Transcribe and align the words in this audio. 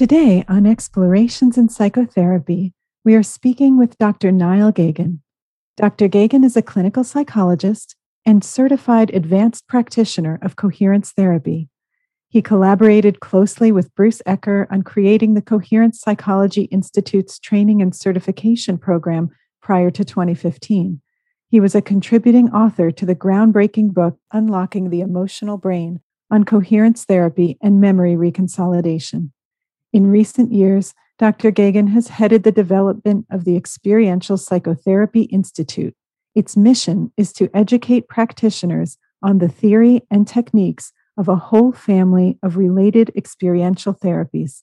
Today 0.00 0.46
on 0.48 0.64
Explorations 0.64 1.58
in 1.58 1.68
Psychotherapy, 1.68 2.72
we 3.04 3.14
are 3.16 3.22
speaking 3.22 3.76
with 3.76 3.98
Dr. 3.98 4.32
Niall 4.32 4.72
Geoghegan. 4.72 5.18
Dr. 5.76 6.08
Geoghegan 6.08 6.42
is 6.42 6.56
a 6.56 6.62
clinical 6.62 7.04
psychologist 7.04 7.96
and 8.24 8.42
certified 8.42 9.10
advanced 9.12 9.68
practitioner 9.68 10.38
of 10.40 10.56
coherence 10.56 11.12
therapy. 11.12 11.68
He 12.30 12.40
collaborated 12.40 13.20
closely 13.20 13.70
with 13.70 13.94
Bruce 13.94 14.22
Ecker 14.26 14.66
on 14.70 14.84
creating 14.84 15.34
the 15.34 15.42
Coherence 15.42 16.00
Psychology 16.00 16.62
Institute's 16.62 17.38
training 17.38 17.82
and 17.82 17.94
certification 17.94 18.78
program 18.78 19.28
prior 19.60 19.90
to 19.90 20.02
2015. 20.02 21.02
He 21.46 21.60
was 21.60 21.74
a 21.74 21.82
contributing 21.82 22.48
author 22.52 22.90
to 22.90 23.04
the 23.04 23.14
groundbreaking 23.14 23.92
book 23.92 24.16
Unlocking 24.32 24.88
the 24.88 25.02
Emotional 25.02 25.58
Brain 25.58 26.00
on 26.30 26.44
coherence 26.44 27.04
therapy 27.04 27.58
and 27.60 27.82
memory 27.82 28.14
reconsolidation. 28.14 29.32
In 29.92 30.06
recent 30.06 30.52
years, 30.52 30.94
Dr. 31.18 31.50
Geoghegan 31.50 31.88
has 31.88 32.08
headed 32.08 32.44
the 32.44 32.52
development 32.52 33.26
of 33.30 33.44
the 33.44 33.56
Experiential 33.56 34.36
Psychotherapy 34.36 35.22
Institute. 35.22 35.94
Its 36.34 36.56
mission 36.56 37.12
is 37.16 37.32
to 37.34 37.50
educate 37.52 38.08
practitioners 38.08 38.98
on 39.22 39.38
the 39.38 39.48
theory 39.48 40.02
and 40.10 40.28
techniques 40.28 40.92
of 41.18 41.28
a 41.28 41.36
whole 41.36 41.72
family 41.72 42.38
of 42.42 42.56
related 42.56 43.10
experiential 43.16 43.92
therapies. 43.92 44.62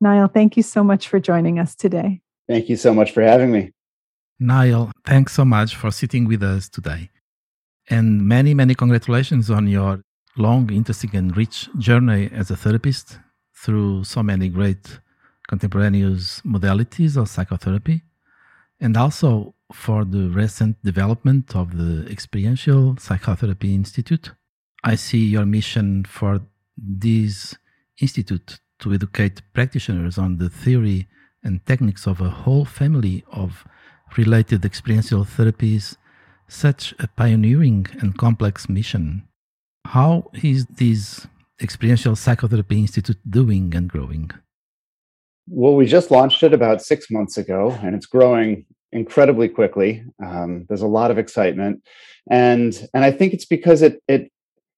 Niall, 0.00 0.28
thank 0.28 0.56
you 0.56 0.62
so 0.62 0.84
much 0.84 1.08
for 1.08 1.18
joining 1.18 1.58
us 1.58 1.74
today. 1.74 2.20
Thank 2.46 2.68
you 2.68 2.76
so 2.76 2.92
much 2.94 3.10
for 3.12 3.22
having 3.22 3.50
me. 3.50 3.72
Niall, 4.38 4.92
thanks 5.04 5.32
so 5.32 5.44
much 5.44 5.74
for 5.74 5.90
sitting 5.90 6.26
with 6.26 6.42
us 6.42 6.68
today. 6.68 7.10
And 7.90 8.22
many, 8.22 8.54
many 8.54 8.74
congratulations 8.74 9.50
on 9.50 9.66
your 9.66 10.02
long, 10.36 10.70
interesting, 10.70 11.16
and 11.16 11.36
rich 11.36 11.68
journey 11.78 12.30
as 12.32 12.50
a 12.50 12.56
therapist 12.56 13.18
through 13.62 14.04
so 14.04 14.22
many 14.22 14.48
great 14.48 15.00
contemporaneous 15.48 16.40
modalities 16.42 17.16
of 17.16 17.28
psychotherapy, 17.28 18.02
and 18.80 18.96
also 18.96 19.54
for 19.72 20.04
the 20.04 20.28
recent 20.28 20.82
development 20.84 21.54
of 21.54 21.76
the 21.76 22.06
Experiential 22.10 22.96
Psychotherapy 22.98 23.74
Institute. 23.74 24.32
I 24.84 24.94
see 24.94 25.24
your 25.24 25.44
mission 25.44 26.04
for 26.04 26.40
this 26.76 27.56
institute 28.00 28.60
to 28.78 28.94
educate 28.94 29.42
practitioners 29.52 30.18
on 30.18 30.38
the 30.38 30.48
theory 30.48 31.08
and 31.42 31.64
techniques 31.66 32.06
of 32.06 32.20
a 32.20 32.30
whole 32.30 32.64
family 32.64 33.24
of 33.32 33.66
related 34.16 34.64
experiential 34.64 35.24
therapies 35.24 35.96
such 36.46 36.94
a 36.98 37.08
pioneering 37.08 37.86
and 38.00 38.16
complex 38.16 38.68
mission. 38.68 39.26
How 39.84 40.30
is 40.42 40.66
this 40.66 41.26
Experiential 41.60 42.14
Psychotherapy 42.14 42.78
Institute 42.78 43.18
doing 43.28 43.74
and 43.74 43.88
growing? 43.88 44.30
Well, 45.48 45.74
we 45.74 45.86
just 45.86 46.10
launched 46.10 46.42
it 46.42 46.52
about 46.52 46.82
six 46.82 47.10
months 47.10 47.36
ago, 47.36 47.76
and 47.82 47.94
it's 47.94 48.06
growing 48.06 48.66
incredibly 48.92 49.48
quickly. 49.48 50.04
Um, 50.24 50.66
there's 50.68 50.82
a 50.82 50.86
lot 50.86 51.10
of 51.10 51.18
excitement, 51.18 51.82
and 52.30 52.88
and 52.94 53.04
I 53.04 53.10
think 53.10 53.32
it's 53.32 53.46
because 53.46 53.82
it 53.82 54.02
it 54.06 54.30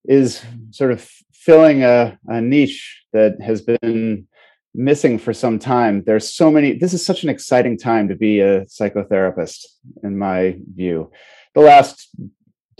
is 0.04 0.42
sort 0.70 0.92
of 0.92 1.08
filling 1.32 1.82
a, 1.82 2.18
a 2.28 2.40
niche 2.40 3.02
that 3.12 3.40
has 3.40 3.62
been 3.62 4.26
missing 4.74 5.18
for 5.18 5.32
some 5.32 5.58
time. 5.58 6.04
There's 6.04 6.32
so 6.32 6.50
many. 6.50 6.78
This 6.78 6.94
is 6.94 7.04
such 7.04 7.24
an 7.24 7.28
exciting 7.28 7.76
time 7.76 8.08
to 8.08 8.14
be 8.14 8.40
a 8.40 8.62
psychotherapist, 8.66 9.66
in 10.02 10.18
my 10.18 10.58
view. 10.74 11.10
The 11.54 11.60
last 11.60 12.08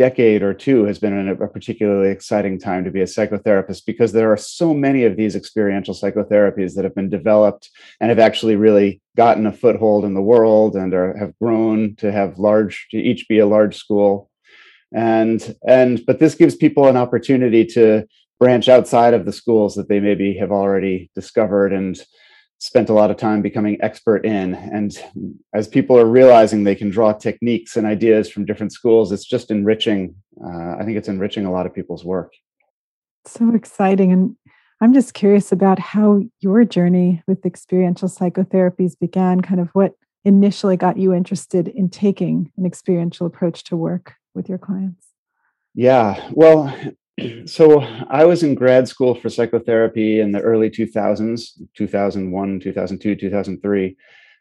decade 0.01 0.43
or 0.43 0.55
two 0.55 0.85
has 0.85 0.99
been 0.99 1.29
a 1.29 1.37
particularly 1.47 2.11
exciting 2.11 2.59
time 2.59 2.85
to 2.85 2.91
be 2.91 3.03
a 3.03 3.13
psychotherapist 3.15 3.85
because 3.85 4.13
there 4.13 4.33
are 4.33 4.37
so 4.39 4.73
many 4.73 5.05
of 5.05 5.15
these 5.15 5.37
experiential 5.37 5.93
psychotherapies 5.93 6.75
that 6.75 6.85
have 6.85 6.95
been 6.95 7.11
developed 7.11 7.69
and 8.01 8.09
have 8.09 8.19
actually 8.19 8.57
really 8.57 8.99
gotten 9.15 9.45
a 9.45 9.53
foothold 9.53 10.07
in 10.07 10.15
the 10.15 10.23
world 10.23 10.75
and 10.75 10.95
are, 10.95 11.15
have 11.19 11.39
grown 11.39 11.95
to 11.97 12.11
have 12.11 12.39
large 12.39 12.89
to 12.91 12.97
each 12.97 13.29
be 13.29 13.41
a 13.41 13.47
large 13.47 13.77
school. 13.77 14.31
And 14.91 15.55
and 15.69 16.01
but 16.07 16.19
this 16.19 16.35
gives 16.35 16.57
people 16.57 16.89
an 16.89 16.97
opportunity 16.97 17.67
to 17.77 18.07
branch 18.39 18.71
outside 18.71 19.13
of 19.13 19.27
the 19.27 19.35
schools 19.35 19.75
that 19.75 19.91
they 19.91 20.01
maybe 20.01 20.35
have 20.39 20.51
already 20.51 21.11
discovered 21.15 21.75
and 21.75 22.01
spent 22.61 22.91
a 22.91 22.93
lot 22.93 23.11
of 23.11 23.17
time 23.17 23.41
becoming 23.41 23.79
expert 23.81 24.25
in. 24.25 24.55
And 24.55 24.97
as 25.55 25.67
people 25.67 25.99
are 25.99 26.07
realizing 26.07 26.63
they 26.63 26.75
can 26.75 26.91
draw 26.91 27.13
techniques 27.13 27.77
and 27.77 27.87
ideas 27.87 28.31
from 28.31 28.45
different 28.45 28.73
schools, 28.73 29.13
it's 29.13 29.25
just 29.25 29.51
enriching. 29.51 30.15
Uh, 30.43 30.77
I 30.79 30.85
think 30.85 30.99
it's 30.99 31.09
enriching 31.09 31.47
a 31.47 31.51
lot 31.51 31.67
of 31.67 31.75
people's 31.75 32.05
work. 32.05 32.35
So 33.27 33.55
exciting. 33.55 34.13
And 34.13 34.37
I'm 34.83 34.93
just 34.93 35.15
curious 35.15 35.53
about 35.53 35.79
how 35.79 36.23
your 36.41 36.65
journey 36.65 37.23
with 37.27 37.47
experiential 37.47 38.09
psychotherapies 38.09 38.99
began, 38.99 39.41
kind 39.41 39.61
of 39.61 39.71
what 39.73 39.95
initially 40.25 40.77
got 40.77 40.99
you 40.99 41.15
interested 41.15 41.67
in 41.67 41.89
taking 41.89 42.53
an 42.59 42.67
experiential 42.67 43.27
approach 43.27 43.65
to 43.65 43.77
work 43.77 44.15
with 44.35 44.51
your 44.51 44.59
clients. 44.59 45.07
Yeah, 45.75 46.29
well, 46.33 46.75
so 47.47 47.81
I 47.81 48.25
was 48.25 48.43
in 48.43 48.55
grad 48.55 48.89
school 48.89 49.15
for 49.15 49.29
psychotherapy 49.29 50.21
in 50.21 50.33
the 50.33 50.41
early 50.41 50.71
2000s, 50.71 51.61
2001, 51.75 52.61
2002, 52.61 53.17
2003. 53.17 53.97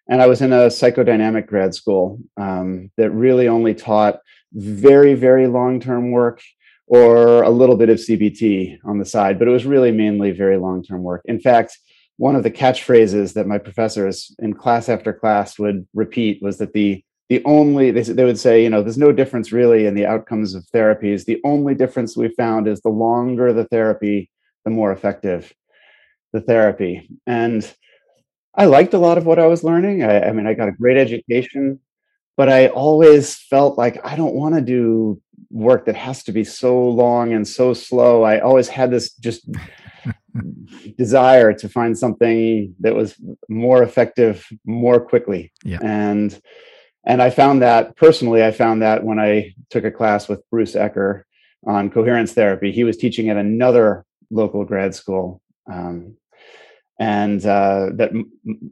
And 0.10 0.22
I 0.22 0.28
was 0.28 0.42
in 0.42 0.52
a 0.54 0.68
psychodynamic 0.68 1.48
grad 1.48 1.76
school 1.76 2.20
um, 2.38 2.92
that 2.98 3.12
really 3.12 3.48
only 3.48 3.76
taught 3.76 4.20
very, 4.54 5.14
very 5.14 5.48
long 5.48 5.80
term 5.80 6.12
work 6.12 6.42
or 6.88 7.44
a 7.44 7.50
little 7.50 7.78
bit 7.78 7.90
of 7.90 8.00
CBT 8.00 8.80
on 8.84 8.98
the 8.98 9.06
side, 9.06 9.38
but 9.38 9.48
it 9.48 9.52
was 9.52 9.66
really 9.66 9.92
mainly 9.92 10.32
very 10.32 10.58
long 10.58 10.84
term 10.84 11.04
work. 11.04 11.22
In 11.26 11.40
fact, 11.40 11.78
one 12.18 12.36
of 12.36 12.44
the 12.44 12.52
catchphrases 12.52 13.34
that 13.34 13.48
my 13.48 13.60
professors 13.60 14.36
in 14.40 14.54
class 14.54 14.90
after 14.90 15.14
class 15.14 15.58
would 15.60 15.88
repeat 15.94 16.42
was 16.42 16.58
that 16.58 16.74
the 16.74 17.04
the 17.30 17.44
only 17.46 17.92
they, 17.92 18.02
they 18.02 18.26
would 18.26 18.40
say 18.40 18.64
you 18.64 18.70
know 18.70 18.82
there's 18.82 18.98
no 18.98 19.12
difference 19.12 19.52
really 19.52 19.86
in 19.86 19.96
the 19.96 20.06
outcomes 20.06 20.56
of 20.56 20.66
therapies. 20.74 21.26
The 21.26 21.42
only 21.44 21.76
difference 21.76 22.18
we 22.18 22.30
found 22.30 22.68
is 22.68 22.82
the 22.82 22.90
longer 22.90 23.54
the 23.54 23.66
therapy 23.66 24.30
the 24.66 24.72
more 24.72 24.92
effective 24.92 25.54
the 26.34 26.42
therapy. 26.42 27.10
And 27.26 27.72
i 28.56 28.66
liked 28.66 28.94
a 28.94 29.00
lot 29.00 29.18
of 29.18 29.26
what 29.26 29.40
i 29.40 29.48
was 29.48 29.64
learning. 29.64 30.04
I, 30.04 30.28
I 30.28 30.32
mean 30.32 30.48
i 30.48 30.54
got 30.54 30.70
a 30.70 30.74
great 30.74 30.98
education 30.98 31.80
but 32.36 32.50
i 32.50 32.68
always 32.68 33.36
felt 33.36 33.78
like 33.78 34.04
i 34.04 34.16
don't 34.16 34.34
want 34.34 34.56
to 34.56 34.62
do 34.62 35.22
work 35.50 35.86
that 35.86 35.96
has 35.96 36.24
to 36.24 36.32
be 36.32 36.44
so 36.44 36.88
long 36.90 37.34
and 37.34 37.48
so 37.48 37.74
slow. 37.74 38.24
I 38.24 38.40
always 38.40 38.68
had 38.68 38.92
this 38.92 39.14
just 39.16 39.50
desire 40.98 41.54
to 41.54 41.70
find 41.70 41.98
something 41.98 42.76
that 42.80 42.96
was 42.96 43.16
more 43.48 43.84
effective 43.84 44.48
more 44.66 45.00
quickly. 45.00 45.52
Yeah. 45.64 45.80
and 45.82 46.40
and 47.06 47.22
I 47.22 47.30
found 47.30 47.62
that 47.62 47.96
personally, 47.96 48.44
I 48.44 48.52
found 48.52 48.82
that 48.82 49.04
when 49.04 49.20
I 49.20 49.54
took 49.70 49.84
a 49.84 49.92
class 49.92 50.28
with 50.28 50.48
Bruce 50.50 50.76
Ecker 50.76 51.24
on 51.66 51.90
coherence 51.90 52.34
therapy, 52.34 52.72
he 52.72 52.84
was 52.84 52.98
teaching 52.98 53.30
at 53.30 53.38
another 53.38 54.06
local 54.30 54.66
grad 54.66 54.96
school. 54.96 55.42
Um, 55.72 56.16
and 57.00 57.46
uh, 57.46 57.92
that 57.94 58.12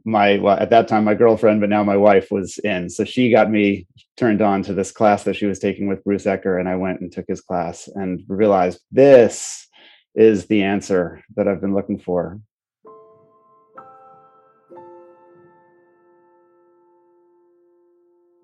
my 0.04 0.36
well, 0.38 0.58
at 0.58 0.68
that 0.68 0.86
time 0.86 1.04
my 1.04 1.14
girlfriend, 1.14 1.60
but 1.60 1.70
now 1.70 1.82
my 1.82 1.96
wife 1.96 2.30
was 2.30 2.58
in, 2.58 2.90
so 2.90 3.04
she 3.04 3.30
got 3.30 3.50
me 3.50 3.86
turned 4.18 4.42
on 4.42 4.62
to 4.64 4.74
this 4.74 4.92
class 4.92 5.24
that 5.24 5.34
she 5.34 5.46
was 5.46 5.58
taking 5.58 5.88
with 5.88 6.04
Bruce 6.04 6.24
Ecker, 6.24 6.60
and 6.60 6.68
I 6.68 6.76
went 6.76 7.00
and 7.00 7.10
took 7.10 7.24
his 7.26 7.40
class 7.40 7.88
and 7.94 8.22
realized 8.28 8.80
this 8.92 9.66
is 10.14 10.46
the 10.46 10.62
answer 10.62 11.22
that 11.36 11.48
I've 11.48 11.62
been 11.62 11.74
looking 11.74 11.98
for. 11.98 12.38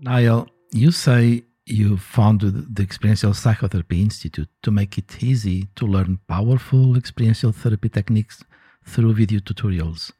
Niall, 0.00 0.48
you 0.72 0.90
say 0.90 1.44
you 1.66 1.96
founded 1.96 2.76
the 2.76 2.82
Experiential 2.82 3.32
Psychotherapy 3.32 4.02
Institute 4.02 4.48
to 4.62 4.70
make 4.70 4.98
it 4.98 5.22
easy 5.22 5.68
to 5.76 5.86
learn 5.86 6.18
powerful 6.28 6.96
experiential 6.96 7.52
therapy 7.52 7.88
techniques 7.88 8.44
through 8.84 9.14
video 9.14 9.40
tutorials. 9.40 10.12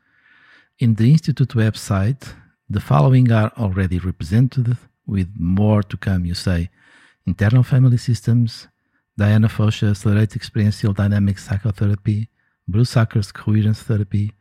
In 0.78 0.94
the 0.94 1.10
Institute 1.10 1.50
website, 1.50 2.34
the 2.68 2.80
following 2.80 3.30
are 3.30 3.52
already 3.58 3.98
represented, 3.98 4.76
with 5.06 5.28
more 5.38 5.82
to 5.82 5.96
come, 5.96 6.24
you 6.24 6.34
say 6.34 6.70
internal 7.26 7.62
family 7.62 7.98
systems, 7.98 8.68
Diana 9.18 9.48
Fosha 9.48 9.90
Accelerated 9.90 10.36
Experiential 10.36 10.92
Dynamic 10.92 11.38
Psychotherapy, 11.38 12.28
Bruce 12.66 12.96
Ecker's 12.96 13.30
Coherence 13.32 13.82
Therapy, 13.82 14.32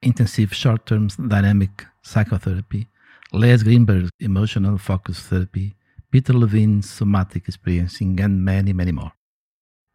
Intensive 0.00 0.54
Short 0.54 0.86
Term 0.86 1.08
Dynamic 1.08 1.86
Psychotherapy, 2.02 2.88
Les 3.32 3.62
Greenberg's 3.62 4.10
emotional 4.18 4.76
focus 4.76 5.20
therapy, 5.20 5.76
Peter 6.10 6.32
Levine's 6.32 6.90
somatic 6.90 7.46
experiencing, 7.46 8.18
and 8.20 8.44
many, 8.44 8.72
many 8.72 8.90
more. 8.90 9.12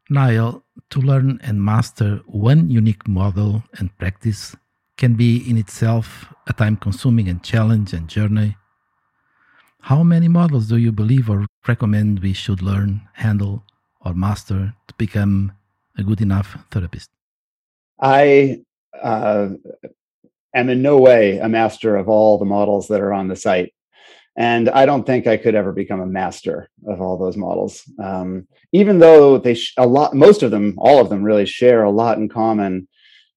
Niall, 0.10 0.64
to 0.90 1.02
learn 1.02 1.40
and 1.44 1.62
master 1.62 2.22
one 2.28 2.70
unique 2.70 3.08
model 3.08 3.64
and 3.78 3.96
practice 3.98 4.56
can 4.98 5.16
be 5.16 5.50
in 5.50 5.58
itself 5.58 6.34
a 6.48 6.54
time 6.54 6.78
consuming 6.78 7.28
and 7.28 7.44
challenge 7.44 7.92
and 7.92 8.08
journey. 8.08 8.56
How 9.82 10.04
many 10.04 10.30
models 10.30 10.68
do 10.68 10.78
you 10.78 10.92
believe 10.92 11.30
or 11.30 11.46
recommend 11.68 12.20
we 12.20 12.34
should 12.34 12.62
learn, 12.62 13.02
handle, 13.14 13.64
or 14.00 14.14
master 14.14 14.74
to 14.88 14.94
become 14.96 15.52
a 15.98 16.04
good 16.04 16.22
enough 16.22 16.58
therapist? 16.72 17.10
I 18.00 18.62
uh, 19.04 19.50
am 20.56 20.70
in 20.70 20.82
no 20.82 20.98
way 20.98 21.38
a 21.38 21.50
master 21.50 21.96
of 21.96 22.10
all 22.10 22.38
the 22.38 22.46
models 22.46 22.88
that 22.88 23.02
are 23.02 23.14
on 23.14 23.28
the 23.28 23.36
site. 23.36 23.74
And 24.38 24.70
I 24.70 24.86
don't 24.86 25.06
think 25.06 25.28
I 25.28 25.38
could 25.38 25.56
ever 25.56 25.72
become 25.72 26.02
a 26.02 26.06
master 26.08 26.70
of 26.88 27.00
all 27.00 27.18
those 27.18 27.38
models. 27.38 27.84
Um, 28.04 28.48
even 28.74 29.00
though 29.00 29.38
they 29.38 29.54
sh- 29.54 29.74
a 29.78 29.88
lot, 29.88 30.14
most 30.14 30.44
of 30.44 30.52
them, 30.52 30.76
all 30.78 31.00
of 31.00 31.10
them 31.10 31.24
really 31.24 31.46
share 31.46 31.84
a 31.84 31.92
lot 31.92 32.18
in 32.18 32.28
common. 32.28 32.88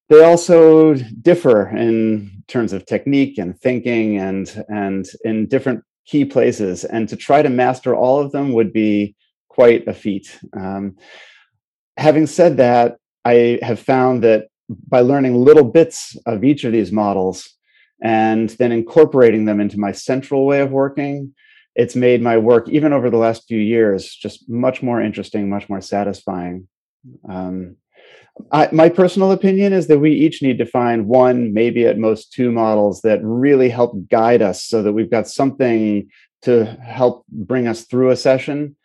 They 0.09 0.25
also 0.25 0.95
differ 0.95 1.69
in 1.77 2.43
terms 2.49 2.73
of 2.73 2.87
technique 2.87 3.39
and 3.39 3.57
thinking 3.61 4.19
and 4.19 4.65
and 4.69 5.07
in 5.23 5.47
different 5.47 5.85
key 6.07 6.25
places. 6.25 6.85
And 6.85 7.09
to 7.11 7.17
try 7.17 7.43
to 7.43 7.51
master 7.51 7.95
all 7.95 8.19
of 8.19 8.33
them 8.33 8.53
would 8.55 8.73
be 8.73 9.15
quite 9.49 9.87
a 9.87 9.93
feat. 9.93 10.39
Um, 10.57 10.97
having 11.97 12.27
said 12.27 12.57
that, 12.57 12.97
I 13.25 13.59
have 13.63 13.79
found 13.79 14.25
that 14.25 14.48
by 14.69 15.01
learning 15.01 15.35
little 15.35 15.65
bits 15.65 16.17
of 16.27 16.45
each 16.45 16.65
of 16.65 16.73
these 16.73 16.93
models 16.93 17.49
and 18.03 18.51
then 18.51 18.73
incorporating 18.73 19.45
them 19.45 19.61
into 19.61 19.79
my 19.79 19.93
central 19.93 20.47
way 20.47 20.61
of 20.61 20.71
working, 20.71 21.35
it's 21.75 21.97
made 21.97 22.23
my 22.23 22.37
work, 22.37 22.69
even 22.69 22.93
over 22.93 23.11
the 23.11 23.17
last 23.17 23.47
few 23.47 23.59
years, 23.59 24.15
just 24.15 24.49
much 24.49 24.83
more 24.83 25.01
interesting, 25.01 25.49
much 25.49 25.69
more 25.69 25.81
satisfying. 25.81 26.69
Um, 27.29 27.77
I, 28.53 28.69
my 28.73 28.89
personal 28.89 29.33
opinion 29.33 29.73
is 29.73 29.87
that 29.89 29.99
we 29.99 30.13
each 30.13 30.43
need 30.43 30.59
to 30.59 30.67
find 30.67 31.07
one, 31.07 31.53
maybe 31.53 31.87
at 31.87 31.99
most 31.99 32.33
two 32.33 32.53
models 32.53 33.01
that 33.03 33.21
really 33.23 33.69
help 33.69 34.09
guide 34.09 34.43
us 34.43 34.65
so 34.65 34.83
that 34.83 34.93
we've 34.93 35.11
got 35.11 35.29
something 35.29 36.09
to 36.43 36.65
help 36.65 37.25
bring 37.29 37.67
us 37.67 37.85
through 37.85 38.11
a 38.11 38.17
session. 38.17 38.77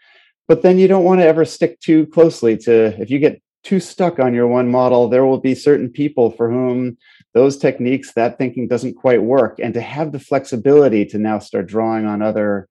But 0.47 0.61
then 0.61 0.79
you 0.79 0.87
don't 0.87 1.03
want 1.03 1.21
to 1.21 1.27
ever 1.27 1.45
stick 1.45 1.79
too 1.79 2.07
closely 2.07 2.57
to, 2.57 2.99
if 2.99 3.09
you 3.09 3.19
get 3.19 3.41
too 3.63 3.79
stuck 3.79 4.19
on 4.19 4.33
your 4.33 4.47
one 4.47 4.69
model, 4.69 5.07
there 5.07 5.25
will 5.25 5.39
be 5.39 5.55
certain 5.55 5.89
people 5.89 6.31
for 6.31 6.51
whom 6.51 6.97
those 7.33 7.57
techniques, 7.57 8.13
that 8.13 8.37
thinking 8.37 8.67
doesn't 8.67 8.95
quite 8.95 9.23
work. 9.23 9.57
And 9.59 9.73
to 9.73 9.81
have 9.81 10.11
the 10.11 10.19
flexibility 10.19 11.05
to 11.05 11.17
now 11.17 11.39
start 11.39 11.67
drawing 11.67 12.05
on 12.05 12.21
other 12.21 12.67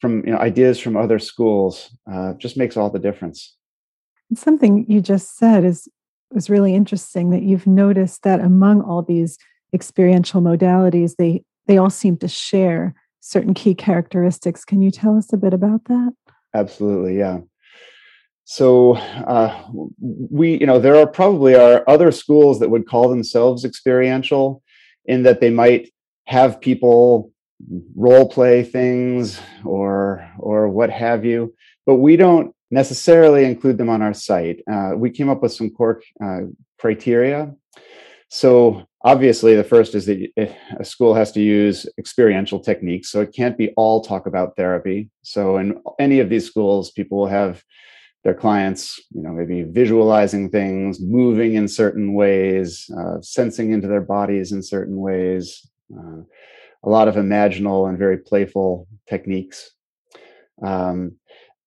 from 0.00 0.24
you 0.24 0.32
know 0.32 0.38
ideas 0.38 0.80
from 0.80 0.96
other 0.96 1.18
schools 1.18 1.94
uh, 2.10 2.32
just 2.34 2.56
makes 2.56 2.76
all 2.76 2.90
the 2.90 2.98
difference. 2.98 3.56
Something 4.34 4.86
you 4.88 5.00
just 5.00 5.36
said 5.36 5.64
is 5.64 5.88
was 6.32 6.48
really 6.48 6.74
interesting 6.74 7.30
that 7.30 7.42
you've 7.42 7.66
noticed 7.66 8.22
that 8.22 8.40
among 8.40 8.82
all 8.82 9.02
these 9.02 9.36
experiential 9.74 10.40
modalities, 10.40 11.16
they 11.16 11.42
they 11.66 11.76
all 11.76 11.90
seem 11.90 12.16
to 12.18 12.28
share 12.28 12.94
certain 13.20 13.52
key 13.52 13.74
characteristics. 13.74 14.64
Can 14.64 14.80
you 14.80 14.90
tell 14.90 15.18
us 15.18 15.32
a 15.32 15.36
bit 15.36 15.52
about 15.52 15.84
that? 15.86 16.12
Absolutely, 16.54 17.18
yeah 17.18 17.40
so 18.56 18.94
uh, 19.34 19.50
we 20.00 20.58
you 20.60 20.66
know 20.66 20.78
there 20.78 20.96
are 20.96 21.06
probably 21.06 21.54
are 21.54 21.84
other 21.88 22.10
schools 22.10 22.58
that 22.58 22.70
would 22.70 22.86
call 22.86 23.08
themselves 23.08 23.64
experiential 23.64 24.62
in 25.04 25.22
that 25.22 25.40
they 25.40 25.50
might 25.50 25.90
have 26.26 26.60
people 26.60 27.32
role 27.94 28.28
play 28.28 28.62
things 28.62 29.40
or 29.64 30.28
or 30.38 30.68
what 30.68 30.90
have 30.90 31.24
you 31.24 31.54
but 31.86 31.96
we 31.96 32.16
don't 32.16 32.54
necessarily 32.70 33.44
include 33.44 33.78
them 33.78 33.88
on 33.88 34.02
our 34.02 34.14
site. 34.14 34.62
Uh, 34.70 34.92
we 34.96 35.10
came 35.10 35.28
up 35.28 35.42
with 35.42 35.52
some 35.52 35.70
core 35.70 36.02
uh, 36.22 36.42
criteria. 36.78 37.52
So 38.28 38.86
obviously 39.02 39.56
the 39.56 39.64
first 39.64 39.94
is 39.94 40.06
that 40.06 40.54
a 40.78 40.84
school 40.84 41.14
has 41.14 41.32
to 41.32 41.40
use 41.40 41.86
experiential 41.98 42.60
techniques 42.60 43.10
so 43.10 43.20
it 43.22 43.34
can't 43.34 43.58
be 43.58 43.72
all 43.76 44.02
talk 44.02 44.26
about 44.26 44.56
therapy. 44.56 45.10
So 45.22 45.56
in 45.56 45.82
any 45.98 46.20
of 46.20 46.28
these 46.28 46.46
schools 46.46 46.92
people 46.92 47.18
will 47.18 47.26
have 47.26 47.62
their 48.22 48.34
clients, 48.34 49.00
you 49.12 49.22
know, 49.22 49.30
maybe 49.30 49.62
visualizing 49.62 50.50
things, 50.50 51.00
moving 51.00 51.54
in 51.54 51.66
certain 51.66 52.12
ways, 52.12 52.90
uh, 52.98 53.20
sensing 53.22 53.72
into 53.72 53.88
their 53.88 54.02
bodies 54.02 54.52
in 54.52 54.62
certain 54.62 54.96
ways, 54.96 55.66
uh, 55.96 56.20
a 56.82 56.88
lot 56.88 57.08
of 57.08 57.14
imaginal 57.14 57.88
and 57.88 57.98
very 57.98 58.18
playful 58.18 58.86
techniques. 59.08 59.72
Um, 60.62 61.16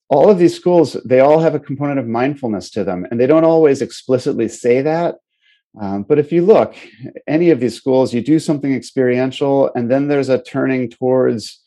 all 0.09 0.29
of 0.29 0.37
these 0.37 0.55
schools, 0.55 0.93
they 1.05 1.21
all 1.21 1.39
have 1.39 1.55
a 1.55 1.59
component 1.59 1.97
of 1.97 2.07
mindfulness 2.07 2.69
to 2.71 2.83
them, 2.83 3.07
and 3.09 3.19
they 3.19 3.25
don't 3.25 3.43
always 3.45 3.81
explicitly 3.81 4.47
say 4.47 4.81
that. 4.83 5.15
Um, 5.81 6.03
but 6.03 6.19
if 6.19 6.31
you 6.31 6.45
look, 6.45 6.75
any 7.27 7.49
of 7.49 7.59
these 7.59 7.75
schools, 7.75 8.13
you 8.13 8.21
do 8.21 8.37
something 8.37 8.71
experiential, 8.71 9.71
and 9.73 9.89
then 9.89 10.07
there's 10.07 10.29
a 10.29 10.43
turning 10.43 10.87
towards 10.91 11.62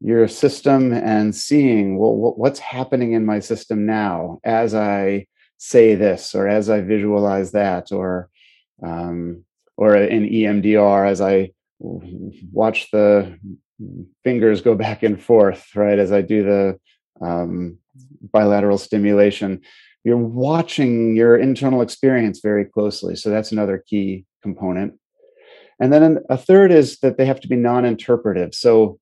your 0.00 0.28
system 0.28 0.92
and 0.92 1.34
seeing 1.34 1.98
well 1.98 2.14
what's 2.14 2.60
happening 2.60 3.12
in 3.12 3.26
my 3.26 3.40
system 3.40 3.84
now 3.84 4.38
as 4.44 4.74
i 4.74 5.26
say 5.56 5.94
this 5.94 6.34
or 6.34 6.46
as 6.46 6.70
i 6.70 6.80
visualize 6.80 7.52
that 7.52 7.90
or 7.90 8.28
um, 8.82 9.44
or 9.76 9.96
in 9.96 10.24
emdr 10.24 11.08
as 11.08 11.20
i 11.20 11.50
watch 12.52 12.90
the 12.92 13.36
fingers 14.22 14.60
go 14.60 14.74
back 14.74 15.02
and 15.02 15.20
forth 15.22 15.66
right 15.74 15.98
as 15.98 16.12
i 16.12 16.20
do 16.20 16.44
the 16.44 16.78
um, 17.20 17.78
bilateral 18.32 18.78
stimulation. 18.78 19.60
You're 20.04 20.16
watching 20.16 21.16
your 21.16 21.36
internal 21.36 21.82
experience 21.82 22.40
very 22.40 22.64
closely 22.64 23.16
so 23.16 23.30
that's 23.30 23.52
another 23.52 23.82
key 23.86 24.24
component. 24.42 24.94
And 25.80 25.92
then 25.92 26.18
a 26.28 26.36
third 26.36 26.72
is 26.72 26.98
that 27.00 27.18
they 27.18 27.26
have 27.26 27.40
to 27.40 27.48
be 27.48 27.54
non-interpretive. 27.54 28.52
So 28.54 28.98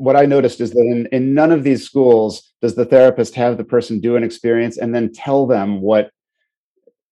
what 0.00 0.16
I 0.16 0.24
noticed 0.24 0.62
is 0.62 0.70
that 0.70 0.80
in, 0.80 1.06
in 1.12 1.34
none 1.34 1.52
of 1.52 1.62
these 1.62 1.84
schools 1.84 2.54
does 2.62 2.74
the 2.74 2.86
therapist 2.86 3.34
have 3.34 3.58
the 3.58 3.64
person 3.64 4.00
do 4.00 4.16
an 4.16 4.24
experience 4.24 4.78
and 4.78 4.94
then 4.94 5.12
tell 5.12 5.46
them 5.46 5.82
what 5.82 6.10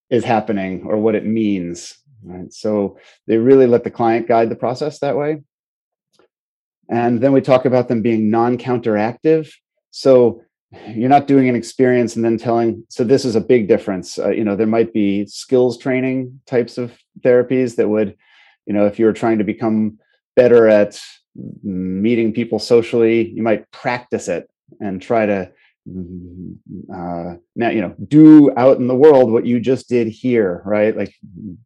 is 0.09 0.25
happening 0.25 0.85
or 0.85 0.97
what 0.97 1.15
it 1.15 1.27
means. 1.27 1.99
Right? 2.25 2.51
So 2.51 2.99
they 3.27 3.37
really 3.37 3.67
let 3.67 3.85
the 3.85 3.91
client 3.91 4.27
guide 4.27 4.49
the 4.49 4.57
process 4.57 5.01
that 5.01 5.19
way. 5.19 5.43
And 6.89 7.21
then 7.21 7.33
we 7.33 7.43
talk 7.43 7.67
about 7.67 7.89
them 7.89 8.01
being 8.01 8.31
non-counteractive. 8.31 9.53
So 9.91 10.43
you're 10.89 11.11
not 11.11 11.27
doing 11.27 11.47
an 11.51 11.57
experience 11.57 12.17
and 12.17 12.25
then 12.25 12.39
telling. 12.39 12.85
So 12.89 13.05
this 13.05 13.27
is 13.27 13.37
a 13.37 13.41
big 13.41 13.69
difference. 13.69 14.19
Uh, 14.19 14.31
you 14.31 14.45
know, 14.45 14.57
there 14.57 14.67
might 14.67 14.95
be 14.95 15.27
skills 15.27 15.77
training 15.77 16.41
types 16.47 16.79
of 16.79 16.97
therapies 17.21 17.77
that 17.77 17.89
would, 17.89 18.17
you 18.65 18.73
know, 18.73 18.87
if 18.87 18.99
you 18.99 19.05
were 19.05 19.13
trying 19.13 19.39
to 19.39 19.45
become 19.45 19.99
better 20.37 20.69
at 20.69 20.99
meeting 21.63 22.33
people 22.33 22.59
socially. 22.59 23.29
You 23.29 23.43
might 23.43 23.71
practice 23.71 24.29
it 24.29 24.51
and 24.81 25.01
try 25.01 25.27
to 25.27 25.51
uh, 26.95 27.35
now 27.57 27.71
you 27.71 27.81
know 27.81 27.95
do 28.09 28.53
out 28.57 28.79
in 28.79 28.89
the 28.89 28.95
world 28.95 29.33
what 29.33 29.47
you 29.47 29.59
just 29.59 29.89
did 29.89 30.07
here 30.07 30.63
right? 30.65 30.97
Like 30.97 31.15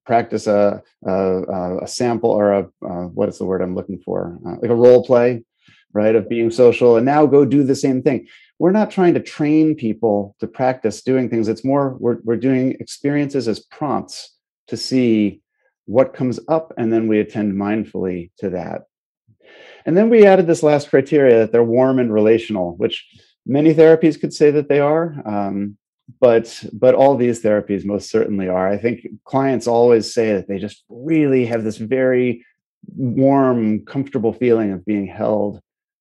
practice 0.06 0.46
a 0.46 0.82
a, 1.06 1.78
a 1.82 1.88
sample 1.88 2.30
or 2.30 2.52
a 2.52 2.62
what 3.08 3.28
is 3.28 3.38
the 3.38 3.44
word 3.44 3.62
i'm 3.62 3.74
looking 3.74 3.98
for? 3.98 4.38
Uh, 4.46 4.56
like 4.60 4.70
a 4.70 4.76
role 4.76 5.04
play 5.04 5.44
right 5.92 6.14
of 6.14 6.28
being 6.28 6.50
social 6.50 6.96
and 6.96 7.04
now 7.04 7.26
go 7.26 7.44
do 7.44 7.64
the 7.64 7.74
same 7.74 8.02
thing. 8.02 8.26
We're 8.58 8.70
not 8.70 8.90
trying 8.90 9.14
to 9.14 9.20
train 9.20 9.74
people 9.74 10.36
to 10.38 10.46
practice 10.46 11.02
doing 11.02 11.28
things. 11.28 11.48
It's 11.48 11.64
more 11.64 11.96
we're, 11.98 12.18
we're 12.22 12.36
doing 12.36 12.76
experiences 12.78 13.48
as 13.48 13.60
prompts 13.60 14.36
to 14.68 14.76
see 14.76 15.42
what 15.86 16.14
comes 16.14 16.38
up 16.48 16.72
and 16.78 16.92
then 16.92 17.08
we 17.08 17.18
attend 17.18 17.54
mindfully 17.54 18.30
to 18.38 18.50
that 18.50 18.82
and 19.86 19.96
then 19.96 20.10
we 20.10 20.26
added 20.26 20.46
this 20.46 20.62
last 20.62 20.90
criteria 20.90 21.38
that 21.38 21.52
they're 21.52 21.64
warm 21.64 21.98
and 21.98 22.12
relational, 22.12 22.76
which 22.76 23.06
many 23.46 23.74
therapies 23.74 24.20
could 24.20 24.32
say 24.32 24.50
that 24.50 24.68
they 24.68 24.80
are. 24.80 25.20
Um, 25.26 25.76
but 26.20 26.64
but 26.72 26.94
all 26.94 27.16
these 27.16 27.42
therapies 27.42 27.84
most 27.84 28.10
certainly 28.10 28.48
are. 28.48 28.68
I 28.68 28.76
think 28.76 29.06
clients 29.24 29.66
always 29.66 30.12
say 30.12 30.34
that 30.34 30.48
they 30.48 30.58
just 30.58 30.84
really 30.88 31.46
have 31.46 31.64
this 31.64 31.78
very 31.78 32.44
warm, 32.96 33.84
comfortable 33.84 34.32
feeling 34.32 34.72
of 34.72 34.84
being 34.84 35.06
held 35.06 35.60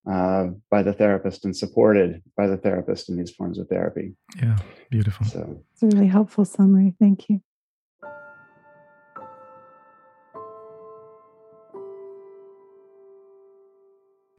uh, 0.10 0.48
by 0.70 0.82
the 0.82 0.94
therapist 0.94 1.46
and 1.46 1.56
supported 1.56 2.22
by 2.36 2.48
the 2.48 2.58
therapist 2.58 3.10
in 3.10 3.18
these 3.18 3.32
forms 3.32 3.60
of 3.60 3.68
therapy. 3.68 4.14
Yeah, 4.42 4.58
beautiful. 4.90 5.26
So 5.28 5.64
it's 5.74 5.84
a 5.84 5.88
really 5.88 6.08
helpful 6.08 6.46
summary. 6.46 6.94
Thank 7.00 7.30
you. 7.30 7.42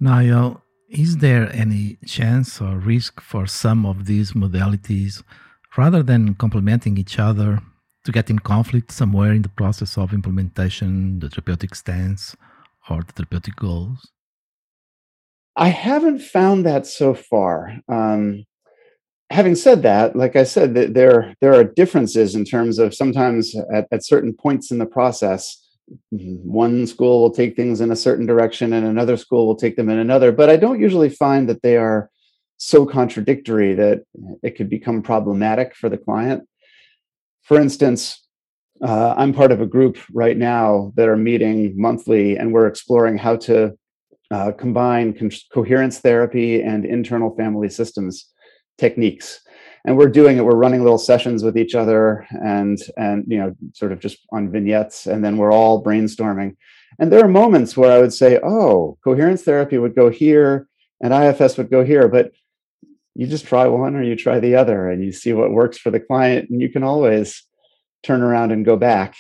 Niall, 0.03 0.61
is 0.91 1.19
there 1.19 1.49
any 1.55 1.97
chance 2.05 2.61
or 2.61 2.77
risk 2.77 3.21
for 3.21 3.47
some 3.47 3.87
of 3.87 4.07
these 4.07 4.33
modalities, 4.33 5.23
rather 5.79 6.03
than 6.03 6.35
complementing 6.35 6.99
each 6.99 7.21
other, 7.21 7.61
to 8.05 8.11
get 8.11 8.29
in 8.29 8.41
conflict 8.41 8.91
somewhere 8.91 9.33
in 9.33 9.43
the 9.43 9.49
process 9.49 9.97
of 9.97 10.13
implementation, 10.13 11.21
the 11.21 11.29
therapeutic 11.29 11.77
stance, 11.77 12.35
or 12.91 13.03
the 13.03 13.13
therapeutic 13.13 13.55
goals? 13.55 14.11
I 15.55 15.69
haven't 15.69 16.19
found 16.19 16.67
that 16.67 16.85
so 16.89 17.15
far. 17.15 17.79
Um, 17.89 18.45
having 19.31 19.55
said 19.55 19.83
that, 19.83 20.17
like 20.17 20.35
I 20.35 20.43
said, 20.43 20.75
there 20.75 21.37
there 21.41 21.55
are 21.55 21.63
differences 21.63 22.35
in 22.35 22.45
terms 22.45 22.81
of 22.81 22.93
sometimes 22.93 23.55
at, 23.73 23.87
at 23.93 24.05
certain 24.05 24.35
points 24.35 24.73
in 24.73 24.79
the 24.79 24.87
process, 24.87 25.62
one 26.11 26.87
school 26.87 27.21
will 27.21 27.31
take 27.31 27.57
things 27.57 27.81
in 27.81 27.91
a 27.91 27.97
certain 27.97 28.27
direction 28.27 28.73
and 28.73 28.87
another 28.87 29.17
school 29.17 29.47
will 29.47 29.57
take 29.57 29.77
them 29.77 29.91
in 29.91 29.99
another 29.99 30.33
but 30.33 30.49
i 30.49 30.57
don't 30.57 30.81
usually 30.81 31.09
find 31.11 31.49
that 31.49 31.63
they 31.63 31.77
are 31.77 32.11
so 32.57 32.87
contradictory 32.87 33.75
that 33.75 34.03
it 34.43 34.57
could 34.57 34.71
become 34.71 35.03
problematic 35.03 35.75
for 35.75 35.89
the 35.89 35.99
client 35.99 36.49
for 37.43 37.61
instance 37.61 38.23
uh, 38.83 39.15
I'm 39.17 39.33
part 39.33 39.53
of 39.53 39.61
a 39.61 39.67
group 39.67 39.97
right 40.13 40.37
now 40.37 40.93
that 40.97 41.09
are 41.09 41.17
meeting 41.17 41.73
monthly, 41.81 42.37
and 42.37 42.53
we're 42.53 42.67
exploring 42.67 43.17
how 43.17 43.37
to 43.37 43.73
uh, 44.31 44.53
combine 44.53 45.13
co- 45.13 45.37
coherence 45.53 46.01
therapy 46.01 46.61
and 46.61 46.85
internal 46.85 47.35
family 47.37 47.69
systems 47.69 48.29
techniques. 48.79 49.41
And 49.85 49.97
we're 49.97 50.09
doing 50.09 50.37
it. 50.37 50.45
We're 50.45 50.55
running 50.55 50.83
little 50.83 50.99
sessions 50.99 51.43
with 51.43 51.59
each 51.59 51.75
other, 51.75 52.27
and 52.31 52.79
and 52.97 53.25
you 53.27 53.39
know, 53.39 53.57
sort 53.73 53.91
of 53.93 53.99
just 53.99 54.19
on 54.31 54.51
vignettes, 54.51 55.07
and 55.07 55.25
then 55.25 55.37
we're 55.37 55.53
all 55.53 55.83
brainstorming. 55.83 56.57
And 57.01 57.11
there 57.11 57.25
are 57.25 57.29
moments 57.29 57.77
where 57.77 57.91
I 57.91 57.99
would 57.99 58.13
say, 58.13 58.39
"Oh, 58.43 58.97
coherence 59.03 59.43
therapy 59.43 59.79
would 59.79 59.97
go 59.97 60.09
here, 60.09 60.69
and 61.01 61.13
IFS 61.13 61.59
would 61.59 61.71
go 61.71 61.85
here," 61.85 62.07
but 62.07 62.31
you 63.15 63.27
just 63.27 63.47
try 63.47 63.67
one 63.67 63.97
or 63.97 64.03
you 64.03 64.15
try 64.15 64.39
the 64.39 64.55
other, 64.55 64.89
and 64.89 65.05
you 65.05 65.11
see 65.11 65.33
what 65.33 65.51
works 65.51 65.79
for 65.79 65.91
the 65.91 66.01
client, 66.01 66.49
and 66.49 66.61
you 66.63 66.69
can 66.69 66.85
always 66.85 67.43
turn 68.03 68.23
around 68.23 68.53
and 68.53 68.65
go 68.65 68.77
back. 68.77 69.15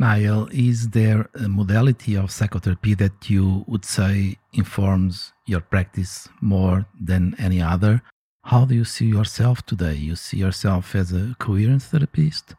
Niall, 0.00 0.48
is 0.50 0.88
there 0.88 1.28
a 1.34 1.46
modality 1.46 2.16
of 2.16 2.30
psychotherapy 2.30 2.94
that 2.94 3.28
you 3.28 3.64
would 3.66 3.84
say 3.84 4.38
informs 4.54 5.34
your 5.46 5.60
practice 5.60 6.26
more 6.40 6.86
than 6.98 7.36
any 7.38 7.60
other? 7.60 8.00
How 8.44 8.64
do 8.64 8.74
you 8.74 8.86
see 8.86 9.04
yourself 9.04 9.66
today? 9.66 9.94
You 9.94 10.16
see 10.16 10.38
yourself 10.38 10.94
as 10.94 11.12
a 11.12 11.36
coherence 11.38 11.84
therapist 11.84 12.54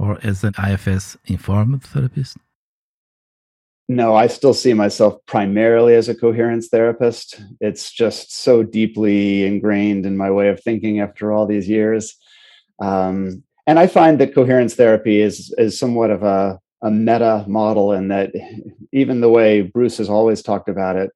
or 0.00 0.18
as 0.24 0.42
an 0.42 0.54
IFS 0.58 1.16
informed 1.26 1.84
therapist? 1.84 2.36
no, 3.90 4.14
I 4.14 4.28
still 4.28 4.54
see 4.54 4.72
myself 4.72 5.18
primarily 5.26 5.96
as 5.96 6.08
a 6.08 6.14
coherence 6.14 6.68
therapist. 6.68 7.40
It's 7.60 7.90
just 7.92 8.32
so 8.32 8.62
deeply 8.62 9.44
ingrained 9.44 10.06
in 10.06 10.16
my 10.16 10.30
way 10.30 10.48
of 10.48 10.62
thinking 10.62 11.00
after 11.00 11.32
all 11.32 11.44
these 11.44 11.68
years. 11.68 12.16
Um, 12.80 13.42
and 13.66 13.80
I 13.80 13.88
find 13.88 14.20
that 14.20 14.32
coherence 14.32 14.76
therapy 14.76 15.20
is 15.20 15.52
is 15.58 15.76
somewhat 15.76 16.10
of 16.10 16.22
a, 16.22 16.60
a 16.82 16.90
meta 16.90 17.44
model 17.46 17.92
in 17.92 18.08
that 18.08 18.32
even 18.92 19.20
the 19.20 19.28
way 19.28 19.62
Bruce 19.62 19.98
has 19.98 20.08
always 20.08 20.42
talked 20.42 20.68
about 20.68 20.96
it, 20.96 21.10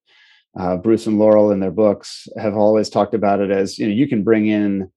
uh, 0.58 0.76
Bruce 0.76 1.06
and 1.06 1.18
Laurel 1.18 1.50
in 1.50 1.60
their 1.60 1.70
books 1.70 2.28
have 2.38 2.56
always 2.56 2.88
talked 2.88 3.14
about 3.14 3.40
it 3.40 3.50
as 3.50 3.78
you 3.78 3.86
know 3.86 3.92
you 3.92 4.06
can 4.06 4.22
bring 4.22 4.46
in 4.46 4.90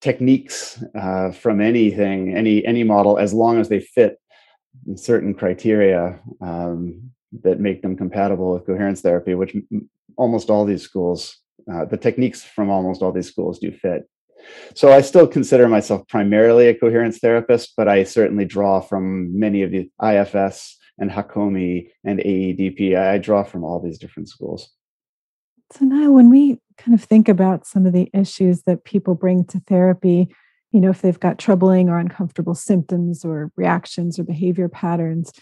techniques 0.00 0.84
uh, 0.94 1.30
from 1.30 1.60
anything, 1.60 2.36
any 2.36 2.64
any 2.66 2.84
model, 2.84 3.18
as 3.18 3.32
long 3.32 3.58
as 3.58 3.68
they 3.68 3.80
fit 3.80 4.18
certain 4.96 5.32
criteria 5.32 6.20
um, 6.42 7.10
that 7.42 7.58
make 7.60 7.80
them 7.80 7.96
compatible 7.96 8.52
with 8.52 8.66
coherence 8.66 9.00
therapy, 9.00 9.34
which 9.34 9.56
almost 10.16 10.50
all 10.50 10.64
these 10.64 10.82
schools, 10.82 11.38
uh, 11.72 11.84
the 11.86 11.96
techniques 11.96 12.44
from 12.44 12.68
almost 12.68 13.02
all 13.02 13.12
these 13.12 13.28
schools 13.28 13.58
do 13.58 13.72
fit. 13.72 14.08
So 14.74 14.92
I 14.92 15.00
still 15.00 15.26
consider 15.26 15.68
myself 15.68 16.06
primarily 16.08 16.68
a 16.68 16.74
coherence 16.74 17.18
therapist, 17.18 17.74
but 17.76 17.88
I 17.88 18.04
certainly 18.04 18.44
draw 18.44 18.80
from 18.80 19.38
many 19.38 19.62
of 19.62 19.70
the 19.70 19.90
IFS 20.02 20.78
and 20.98 21.10
Hakomi 21.10 21.88
and 22.04 22.18
AEDP. 22.18 22.96
I 22.96 23.18
draw 23.18 23.44
from 23.44 23.64
all 23.64 23.80
these 23.80 23.98
different 23.98 24.28
schools. 24.28 24.70
So 25.72 25.84
now 25.84 26.12
when 26.12 26.30
we 26.30 26.58
kind 26.78 26.94
of 26.94 27.02
think 27.02 27.28
about 27.28 27.66
some 27.66 27.86
of 27.86 27.92
the 27.92 28.10
issues 28.12 28.62
that 28.62 28.84
people 28.84 29.14
bring 29.14 29.44
to 29.46 29.60
therapy, 29.60 30.28
you 30.72 30.80
know, 30.80 30.90
if 30.90 31.02
they've 31.02 31.18
got 31.18 31.38
troubling 31.38 31.88
or 31.88 31.98
uncomfortable 31.98 32.54
symptoms 32.54 33.24
or 33.24 33.50
reactions 33.56 34.18
or 34.18 34.24
behavior 34.24 34.68
patterns, 34.68 35.32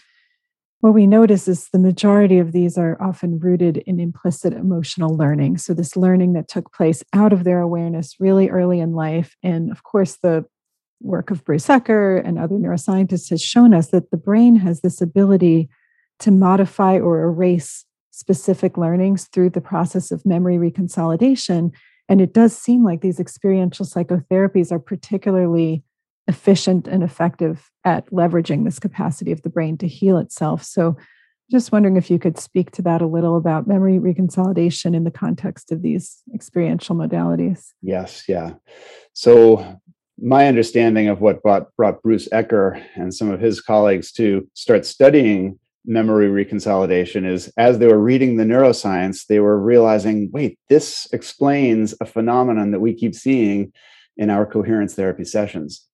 what 0.83 0.93
we 0.93 1.07
notice 1.07 1.47
is 1.47 1.69
the 1.69 1.79
majority 1.79 2.39
of 2.39 2.51
these 2.51 2.77
are 2.77 3.01
often 3.01 3.39
rooted 3.39 3.77
in 3.77 4.01
implicit 4.01 4.51
emotional 4.51 5.15
learning. 5.15 5.57
So, 5.57 5.73
this 5.73 5.95
learning 5.95 6.33
that 6.33 6.49
took 6.49 6.73
place 6.73 7.01
out 7.13 7.31
of 7.31 7.45
their 7.45 7.61
awareness 7.61 8.17
really 8.19 8.49
early 8.49 8.81
in 8.81 8.91
life. 8.91 9.37
And 9.41 9.71
of 9.71 9.83
course, 9.83 10.17
the 10.21 10.43
work 10.99 11.31
of 11.31 11.45
Bruce 11.45 11.67
Ecker 11.67 12.21
and 12.27 12.37
other 12.37 12.55
neuroscientists 12.55 13.29
has 13.29 13.41
shown 13.41 13.73
us 13.73 13.91
that 13.91 14.11
the 14.11 14.17
brain 14.17 14.57
has 14.57 14.81
this 14.81 14.99
ability 14.99 15.69
to 16.19 16.31
modify 16.31 16.99
or 16.99 17.21
erase 17.21 17.85
specific 18.11 18.77
learnings 18.77 19.29
through 19.29 19.51
the 19.51 19.61
process 19.61 20.11
of 20.11 20.25
memory 20.25 20.57
reconsolidation 20.57 21.71
and 22.09 22.19
it 22.19 22.33
does 22.33 22.55
seem 22.55 22.83
like 22.83 23.01
these 23.01 23.19
experiential 23.19 23.85
psychotherapies 23.85 24.71
are 24.71 24.79
particularly 24.79 25.83
efficient 26.27 26.87
and 26.87 27.03
effective 27.03 27.69
at 27.83 28.09
leveraging 28.11 28.63
this 28.63 28.79
capacity 28.79 29.31
of 29.31 29.41
the 29.41 29.49
brain 29.49 29.77
to 29.77 29.87
heal 29.87 30.17
itself. 30.17 30.63
So, 30.63 30.97
just 31.51 31.71
wondering 31.71 31.97
if 31.97 32.09
you 32.09 32.17
could 32.17 32.39
speak 32.39 32.71
to 32.71 32.81
that 32.81 33.01
a 33.01 33.05
little 33.05 33.35
about 33.35 33.67
memory 33.67 33.99
reconsolidation 33.99 34.95
in 34.95 35.03
the 35.03 35.11
context 35.11 35.71
of 35.71 35.81
these 35.81 36.23
experiential 36.33 36.95
modalities. 36.95 37.67
Yes, 37.81 38.23
yeah. 38.27 38.53
So, 39.11 39.79
my 40.19 40.47
understanding 40.47 41.09
of 41.09 41.21
what 41.21 41.41
brought, 41.41 41.75
brought 41.75 42.01
Bruce 42.01 42.29
Ecker 42.29 42.81
and 42.95 43.13
some 43.13 43.29
of 43.29 43.41
his 43.41 43.61
colleagues 43.61 44.11
to 44.13 44.47
start 44.53 44.85
studying 44.85 45.59
memory 45.85 46.29
reconsolidation 46.29 47.25
is 47.29 47.51
as 47.57 47.79
they 47.79 47.87
were 47.87 47.99
reading 47.99 48.37
the 48.37 48.43
neuroscience, 48.43 49.25
they 49.27 49.39
were 49.39 49.59
realizing, 49.59 50.29
wait, 50.31 50.57
this 50.69 51.07
explains 51.11 51.93
a 51.99 52.05
phenomenon 52.05 52.71
that 52.71 52.79
we 52.79 52.93
keep 52.93 53.13
seeing 53.13 53.73
in 54.15 54.29
our 54.29 54.45
coherence 54.45 54.95
therapy 54.95 55.25
sessions. 55.25 55.87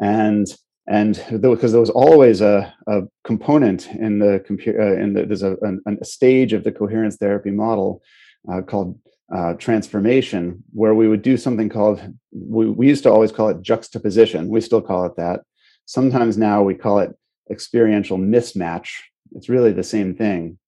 And 0.00 0.46
and 0.88 1.22
because 1.40 1.72
there 1.72 1.80
was 1.80 1.90
always 1.90 2.40
a, 2.40 2.74
a 2.88 3.02
component 3.22 3.86
in 3.88 4.18
the 4.18 4.42
computer 4.46 4.80
uh, 4.80 5.02
in 5.02 5.12
the 5.12 5.26
there's 5.26 5.42
a, 5.42 5.52
a, 5.52 5.94
a, 6.00 6.04
stage 6.04 6.52
of 6.52 6.64
the 6.64 6.72
coherence 6.72 7.16
therapy 7.16 7.50
model 7.50 8.02
uh, 8.50 8.62
called 8.62 8.98
uh, 9.32 9.52
transformation 9.54 10.64
where 10.72 10.94
we 10.94 11.06
would 11.06 11.22
do 11.22 11.36
something 11.36 11.68
called 11.68 12.00
we, 12.32 12.68
we 12.68 12.88
used 12.88 13.04
to 13.04 13.10
always 13.10 13.30
call 13.30 13.50
it 13.50 13.62
juxtaposition 13.62 14.48
we 14.48 14.60
still 14.60 14.80
call 14.80 15.04
it 15.04 15.14
that 15.16 15.42
sometimes 15.90 16.38
now 16.38 16.62
we 16.62 16.74
call 16.74 17.00
it 17.00 17.14
experiential 17.50 18.16
mismatch. 18.16 18.90
It's 19.32 19.48
really 19.48 19.72
the 19.72 19.82
same 19.82 20.14
thing. 20.14 20.58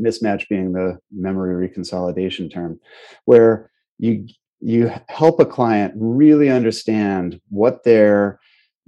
Mismatch 0.00 0.48
being 0.48 0.72
the 0.72 0.98
memory 1.12 1.68
reconsolidation 1.68 2.52
term, 2.52 2.80
where 3.24 3.70
you 3.98 4.28
you 4.60 4.90
help 5.08 5.40
a 5.40 5.44
client 5.44 5.92
really 5.96 6.48
understand 6.48 7.40
what 7.50 7.84
their 7.84 8.40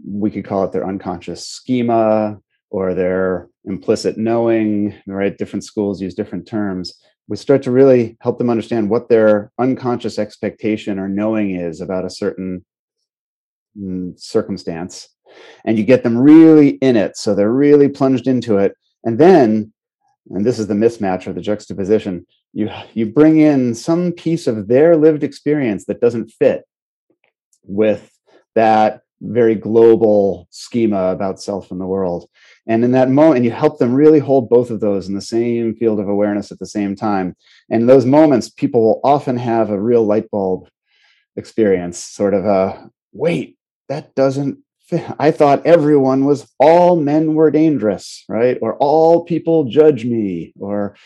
we 0.05 0.31
could 0.31 0.45
call 0.45 0.65
it 0.65 0.73
their 0.73 0.87
unconscious 0.87 1.47
schema 1.47 2.39
or 2.71 2.95
their 2.95 3.49
implicit 3.65 4.19
knowing 4.19 4.95
right 5.07 5.39
different 5.39 5.65
schools 5.65 6.01
use 6.01 6.15
different 6.15 6.47
terms 6.47 6.99
we 7.29 7.37
start 7.37 7.63
to 7.63 7.71
really 7.71 8.17
help 8.21 8.39
them 8.39 8.51
understand 8.51 8.89
what 8.89 9.09
their 9.09 9.51
unconscious 9.59 10.19
expectation 10.19 10.99
or 10.99 11.09
knowing 11.09 11.57
is 11.57 11.81
about 11.81 12.05
a 12.05 12.11
certain 12.11 12.65
mm, 13.77 14.19
circumstance 14.19 15.09
and 15.65 15.77
you 15.77 15.85
get 15.85 16.03
them 16.03 16.17
really 16.17 16.71
in 16.71 16.97
it. 16.97 17.17
So 17.17 17.35
they're 17.35 17.53
really 17.53 17.89
plunged 17.89 18.27
into 18.27 18.59
it. 18.59 18.75
And 19.05 19.19
then, 19.19 19.73
and 20.31 20.45
this 20.45 20.59
is 20.59 20.67
the 20.69 20.75
mismatch 20.75 21.27
or 21.27 21.33
the 21.33 21.41
juxtaposition, 21.41 22.27
you, 22.53 22.71
you 22.95 23.07
bring 23.07 23.39
in 23.39 23.75
some 23.75 24.13
piece 24.13 24.47
of 24.47 24.69
their 24.69 24.97
lived 24.97 25.25
experience 25.25 25.85
that 25.87 26.01
doesn't 26.01 26.31
fit 26.31 26.63
with 27.65 28.11
that 28.55 29.01
very 29.21 29.55
global 29.55 30.47
schema 30.51 31.07
about 31.09 31.41
self 31.41 31.71
and 31.71 31.81
the 31.81 31.87
world. 31.87 32.29
And 32.67 32.85
in 32.85 32.93
that 32.93 33.11
moment, 33.11 33.37
and 33.37 33.45
you 33.45 33.51
help 33.51 33.79
them 33.79 33.95
really 33.95 34.19
hold 34.19 34.49
both 34.49 34.71
of 34.71 34.81
those 34.81 35.09
in 35.09 35.15
the 35.15 35.21
same 35.21 35.75
field 35.75 36.01
of 36.01 36.09
awareness 36.09 36.51
at 36.53 36.59
the 36.59 36.67
same 36.67 36.97
time. 36.97 37.37
And 37.71 37.83
in 37.83 37.87
those 37.87 38.05
moments, 38.05 38.49
people 38.51 38.83
will 38.83 39.01
often 39.05 39.37
have 39.37 39.71
a 39.71 39.81
real 39.81 40.05
light 40.05 40.31
bulb 40.31 40.69
experience, 41.37 41.99
sort 41.99 42.35
of 42.35 42.45
a 42.45 42.91
wait, 43.13 43.57
that 43.89 44.15
doesn't 44.15 44.59
fit. 44.81 45.05
I 45.19 45.31
thought 45.31 45.67
everyone 45.67 46.25
was 46.25 46.51
all 46.59 46.97
men 46.97 47.35
were 47.35 47.51
dangerous, 47.51 48.25
right? 48.29 48.59
Or 48.61 48.77
all 48.77 49.25
people 49.25 49.65
judge 49.65 50.05
me, 50.05 50.53
or 50.59 50.97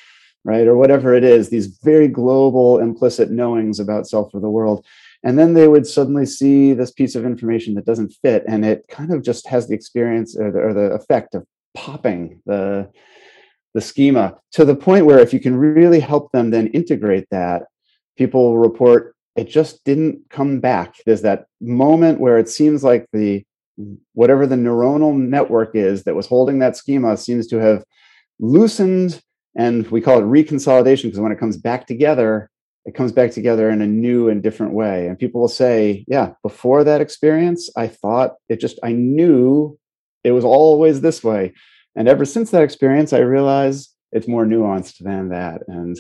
right, 0.44 0.66
or 0.66 0.76
whatever 0.76 1.14
it 1.14 1.24
is, 1.24 1.48
these 1.48 1.78
very 1.82 2.08
global 2.08 2.78
implicit 2.78 3.30
knowings 3.30 3.78
about 3.78 4.06
self 4.06 4.34
or 4.34 4.40
the 4.40 4.50
world. 4.50 4.84
And 5.22 5.38
then 5.38 5.52
they 5.52 5.68
would 5.68 5.86
suddenly 5.86 6.24
see 6.24 6.72
this 6.72 6.90
piece 6.90 7.14
of 7.14 7.26
information 7.26 7.74
that 7.74 7.84
doesn't 7.84 8.14
fit, 8.22 8.42
and 8.48 8.64
it 8.64 8.84
kind 8.88 9.12
of 9.12 9.22
just 9.22 9.46
has 9.48 9.68
the 9.68 9.74
experience 9.74 10.36
or 10.36 10.50
the, 10.50 10.58
or 10.58 10.74
the 10.74 10.92
effect 10.92 11.34
of 11.34 11.44
popping 11.74 12.40
the 12.46 12.90
the 13.72 13.80
schema 13.80 14.36
to 14.50 14.64
the 14.64 14.74
point 14.74 15.06
where 15.06 15.20
if 15.20 15.32
you 15.32 15.38
can 15.38 15.54
really 15.54 16.00
help 16.00 16.32
them 16.32 16.50
then 16.50 16.66
integrate 16.68 17.26
that, 17.30 17.62
people 18.16 18.58
report 18.58 19.14
it 19.36 19.48
just 19.48 19.84
didn't 19.84 20.28
come 20.28 20.58
back. 20.58 20.96
There's 21.06 21.22
that 21.22 21.46
moment 21.60 22.20
where 22.20 22.38
it 22.38 22.48
seems 22.48 22.82
like 22.82 23.06
the 23.12 23.44
whatever 24.12 24.46
the 24.46 24.56
neuronal 24.56 25.16
network 25.16 25.74
is 25.74 26.04
that 26.04 26.16
was 26.16 26.26
holding 26.26 26.58
that 26.58 26.76
schema 26.76 27.16
seems 27.16 27.46
to 27.46 27.58
have 27.58 27.84
loosened 28.38 29.20
and 29.56 29.86
we 29.88 30.00
call 30.00 30.18
it 30.18 30.24
reconsolidation 30.24 31.04
because 31.04 31.20
when 31.20 31.32
it 31.32 31.38
comes 31.38 31.56
back 31.56 31.86
together 31.86 32.50
it 32.86 32.94
comes 32.94 33.12
back 33.12 33.30
together 33.30 33.70
in 33.70 33.82
a 33.82 33.86
new 33.86 34.28
and 34.28 34.42
different 34.42 34.72
way. 34.72 35.06
And 35.06 35.18
people 35.18 35.40
will 35.40 35.48
say 35.48 36.04
yeah 36.08 36.32
before 36.42 36.84
that 36.84 37.00
experience 37.00 37.70
i 37.76 37.86
thought 37.86 38.34
it 38.48 38.60
just 38.60 38.78
i 38.82 38.92
knew 38.92 39.78
it 40.24 40.32
was 40.32 40.44
always 40.44 41.00
this 41.00 41.24
way. 41.24 41.52
And 41.96 42.08
ever 42.08 42.24
since 42.24 42.50
that 42.50 42.62
experience 42.62 43.12
i 43.12 43.18
realize 43.18 43.88
it's 44.12 44.28
more 44.28 44.44
nuanced 44.44 44.98
than 44.98 45.28
that. 45.28 45.62
And 45.68 45.96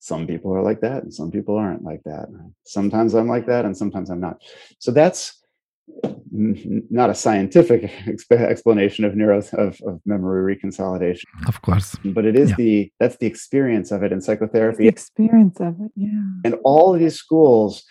some 0.00 0.28
people 0.28 0.54
are 0.54 0.62
like 0.62 0.80
that 0.80 1.02
and 1.02 1.12
some 1.12 1.30
people 1.30 1.56
aren't 1.56 1.82
like 1.82 2.02
that. 2.04 2.28
Sometimes 2.64 3.14
i'm 3.14 3.28
like 3.28 3.46
that 3.46 3.64
and 3.64 3.76
sometimes 3.76 4.10
i'm 4.10 4.20
not. 4.20 4.42
So 4.78 4.90
that's 4.92 5.37
not 6.30 7.10
a 7.10 7.14
scientific 7.14 7.90
explanation 8.30 9.04
of 9.04 9.16
neuro 9.16 9.38
of, 9.38 9.80
of 9.86 10.00
memory 10.04 10.56
reconsolidation. 10.56 11.24
Of 11.46 11.62
course. 11.62 11.96
But 12.04 12.24
it 12.24 12.36
is 12.36 12.50
yeah. 12.50 12.56
the 12.56 12.92
that's 13.00 13.16
the 13.16 13.26
experience 13.26 13.90
of 13.90 14.02
it 14.02 14.12
in 14.12 14.20
psychotherapy. 14.20 14.84
The 14.84 14.88
experience 14.88 15.60
of 15.60 15.74
it 15.80 15.92
yeah. 15.96 16.22
And 16.44 16.56
all 16.64 16.94
of 16.94 17.00
these 17.00 17.16
schools 17.16 17.84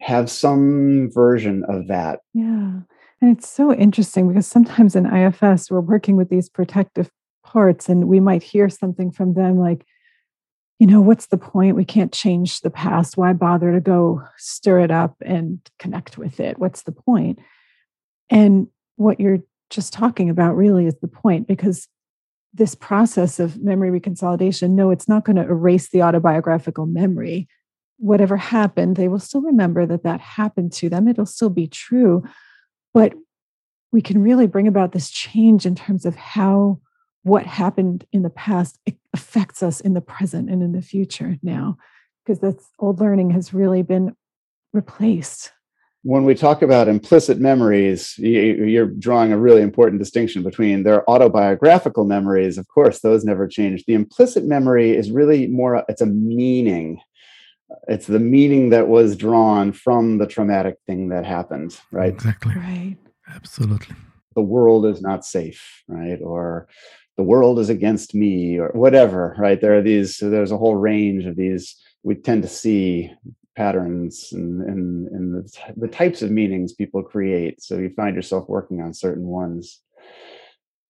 have 0.00 0.30
some 0.30 1.10
version 1.12 1.64
of 1.68 1.88
that. 1.88 2.20
Yeah. 2.32 2.80
And 3.20 3.36
it's 3.36 3.48
so 3.48 3.72
interesting 3.72 4.28
because 4.28 4.46
sometimes 4.46 4.96
in 4.96 5.06
ifs 5.06 5.70
we're 5.70 5.80
working 5.80 6.16
with 6.16 6.28
these 6.28 6.48
protective 6.48 7.10
parts 7.44 7.88
and 7.88 8.08
we 8.08 8.20
might 8.20 8.42
hear 8.42 8.68
something 8.68 9.10
from 9.10 9.34
them 9.34 9.58
like 9.58 9.86
you 10.84 10.90
know, 10.90 11.00
what's 11.00 11.28
the 11.28 11.38
point? 11.38 11.76
We 11.76 11.84
can't 11.86 12.12
change 12.12 12.60
the 12.60 12.68
past. 12.68 13.16
Why 13.16 13.32
bother 13.32 13.72
to 13.72 13.80
go 13.80 14.22
stir 14.36 14.80
it 14.80 14.90
up 14.90 15.16
and 15.22 15.58
connect 15.78 16.18
with 16.18 16.40
it? 16.40 16.58
What's 16.58 16.82
the 16.82 16.92
point? 16.92 17.38
And 18.28 18.66
what 18.96 19.18
you're 19.18 19.38
just 19.70 19.94
talking 19.94 20.28
about 20.28 20.56
really 20.56 20.84
is 20.84 20.94
the 21.00 21.08
point 21.08 21.48
because 21.48 21.88
this 22.52 22.74
process 22.74 23.40
of 23.40 23.62
memory 23.62 23.98
reconsolidation, 23.98 24.72
no, 24.72 24.90
it's 24.90 25.08
not 25.08 25.24
going 25.24 25.36
to 25.36 25.44
erase 25.44 25.88
the 25.88 26.02
autobiographical 26.02 26.84
memory. 26.84 27.48
Whatever 27.96 28.36
happened, 28.36 28.96
they 28.96 29.08
will 29.08 29.18
still 29.18 29.40
remember 29.40 29.86
that 29.86 30.02
that 30.02 30.20
happened 30.20 30.74
to 30.74 30.90
them. 30.90 31.08
It'll 31.08 31.24
still 31.24 31.48
be 31.48 31.66
true. 31.66 32.24
But 32.92 33.14
we 33.90 34.02
can 34.02 34.20
really 34.20 34.46
bring 34.46 34.68
about 34.68 34.92
this 34.92 35.08
change 35.08 35.64
in 35.64 35.76
terms 35.76 36.04
of 36.04 36.14
how 36.14 36.80
what 37.24 37.46
happened 37.46 38.04
in 38.12 38.22
the 38.22 38.30
past 38.30 38.78
affects 39.12 39.62
us 39.62 39.80
in 39.80 39.94
the 39.94 40.00
present 40.00 40.48
and 40.48 40.62
in 40.62 40.72
the 40.72 40.82
future 40.82 41.36
now 41.42 41.76
because 42.24 42.40
this 42.40 42.70
old 42.78 43.00
learning 43.00 43.30
has 43.30 43.52
really 43.52 43.82
been 43.82 44.14
replaced. 44.72 45.50
When 46.02 46.24
we 46.24 46.34
talk 46.34 46.60
about 46.60 46.86
implicit 46.86 47.40
memories 47.40 48.14
you're 48.18 48.86
drawing 48.86 49.32
a 49.32 49.38
really 49.38 49.62
important 49.62 50.00
distinction 50.00 50.42
between 50.42 50.82
their 50.82 51.08
autobiographical 51.10 52.04
memories 52.04 52.58
of 52.58 52.68
course 52.68 53.00
those 53.00 53.24
never 53.24 53.48
change. 53.48 53.84
The 53.86 53.94
implicit 53.94 54.44
memory 54.44 54.94
is 54.94 55.10
really 55.10 55.46
more 55.46 55.82
it's 55.88 56.02
a 56.02 56.06
meaning. 56.06 57.00
It's 57.88 58.06
the 58.06 58.20
meaning 58.20 58.68
that 58.68 58.88
was 58.88 59.16
drawn 59.16 59.72
from 59.72 60.18
the 60.18 60.26
traumatic 60.26 60.76
thing 60.86 61.08
that 61.08 61.24
happened 61.24 61.80
right? 61.90 62.12
Exactly. 62.12 62.54
Right. 62.54 62.98
Absolutely. 63.34 63.96
The 64.34 64.42
world 64.42 64.84
is 64.84 65.00
not 65.00 65.24
safe 65.24 65.82
right? 65.88 66.18
Or 66.20 66.68
the 67.16 67.22
world 67.22 67.58
is 67.58 67.68
against 67.68 68.14
me 68.14 68.58
or 68.58 68.70
whatever 68.74 69.34
right? 69.38 69.60
There 69.60 69.76
are 69.76 69.82
these 69.82 70.18
there's 70.18 70.52
a 70.52 70.58
whole 70.58 70.76
range 70.76 71.26
of 71.26 71.36
these. 71.36 71.76
We 72.02 72.16
tend 72.16 72.42
to 72.42 72.48
see 72.48 73.12
patterns 73.56 74.30
and 74.32 74.62
and, 74.62 75.08
and 75.08 75.34
the, 75.34 75.74
the 75.76 75.88
types 75.88 76.22
of 76.22 76.30
meanings 76.30 76.72
people 76.72 77.02
create. 77.02 77.62
So 77.62 77.78
you 77.78 77.90
find 77.90 78.16
yourself 78.16 78.48
working 78.48 78.80
on 78.80 78.94
certain 78.94 79.26
ones 79.26 79.80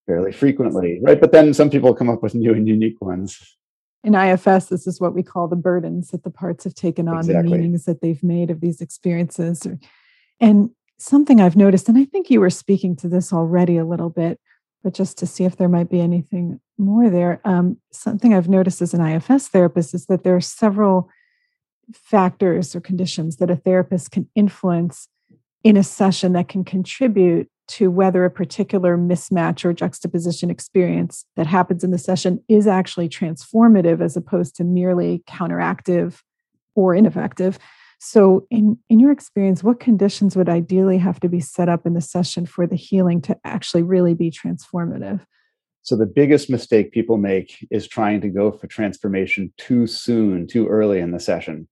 fairly 0.06 0.32
frequently 0.32 1.00
right? 1.02 1.20
But 1.20 1.32
then 1.32 1.54
some 1.54 1.70
people 1.70 1.94
come 1.94 2.10
up 2.10 2.22
with 2.22 2.34
new 2.34 2.52
and 2.52 2.68
unique 2.68 3.00
ones. 3.00 3.56
In 4.02 4.14
ifs 4.14 4.66
this 4.66 4.86
is 4.86 5.00
what 5.00 5.14
we 5.14 5.22
call 5.22 5.48
the 5.48 5.56
burdens 5.56 6.10
that 6.10 6.24
the 6.24 6.30
parts 6.30 6.64
have 6.64 6.74
taken 6.74 7.08
on 7.08 7.18
exactly. 7.18 7.42
the 7.42 7.56
meanings 7.56 7.84
that 7.84 8.00
they've 8.00 8.22
made 8.22 8.50
of 8.50 8.60
these 8.60 8.80
experiences. 8.80 9.66
And 10.40 10.70
something 10.98 11.40
i've 11.40 11.56
noticed 11.56 11.88
and 11.88 11.98
i 11.98 12.04
think 12.04 12.30
you 12.30 12.40
were 12.40 12.50
speaking 12.50 12.94
to 12.94 13.08
this 13.08 13.32
already 13.32 13.76
a 13.76 13.84
little 13.84 14.10
bit 14.10 14.38
but 14.84 14.94
just 14.94 15.16
to 15.18 15.26
see 15.26 15.44
if 15.44 15.56
there 15.56 15.68
might 15.68 15.90
be 15.90 16.00
anything 16.00 16.60
more 16.78 17.08
there. 17.08 17.40
Um, 17.44 17.78
something 17.90 18.34
I've 18.34 18.48
noticed 18.48 18.82
as 18.82 18.92
an 18.92 19.04
IFS 19.04 19.48
therapist 19.48 19.94
is 19.94 20.06
that 20.06 20.22
there 20.22 20.36
are 20.36 20.40
several 20.42 21.08
factors 21.92 22.76
or 22.76 22.80
conditions 22.80 23.38
that 23.38 23.50
a 23.50 23.56
therapist 23.56 24.10
can 24.10 24.28
influence 24.34 25.08
in 25.64 25.78
a 25.78 25.82
session 25.82 26.34
that 26.34 26.48
can 26.48 26.64
contribute 26.64 27.48
to 27.66 27.90
whether 27.90 28.26
a 28.26 28.30
particular 28.30 28.98
mismatch 28.98 29.64
or 29.64 29.72
juxtaposition 29.72 30.50
experience 30.50 31.24
that 31.36 31.46
happens 31.46 31.82
in 31.82 31.90
the 31.90 31.98
session 31.98 32.42
is 32.46 32.66
actually 32.66 33.08
transformative 33.08 34.02
as 34.02 34.18
opposed 34.18 34.54
to 34.54 34.64
merely 34.64 35.22
counteractive 35.26 36.20
or 36.74 36.94
ineffective. 36.94 37.58
So, 38.00 38.46
in, 38.50 38.78
in 38.88 39.00
your 39.00 39.10
experience, 39.10 39.62
what 39.62 39.80
conditions 39.80 40.36
would 40.36 40.48
ideally 40.48 40.98
have 40.98 41.20
to 41.20 41.28
be 41.28 41.40
set 41.40 41.68
up 41.68 41.86
in 41.86 41.94
the 41.94 42.00
session 42.00 42.46
for 42.46 42.66
the 42.66 42.76
healing 42.76 43.20
to 43.22 43.36
actually 43.44 43.82
really 43.82 44.14
be 44.14 44.30
transformative? 44.30 45.20
So, 45.82 45.96
the 45.96 46.06
biggest 46.06 46.50
mistake 46.50 46.92
people 46.92 47.16
make 47.16 47.66
is 47.70 47.88
trying 47.88 48.20
to 48.22 48.28
go 48.28 48.52
for 48.52 48.66
transformation 48.66 49.52
too 49.58 49.86
soon, 49.86 50.46
too 50.46 50.66
early 50.68 51.00
in 51.00 51.12
the 51.12 51.20
session. 51.20 51.68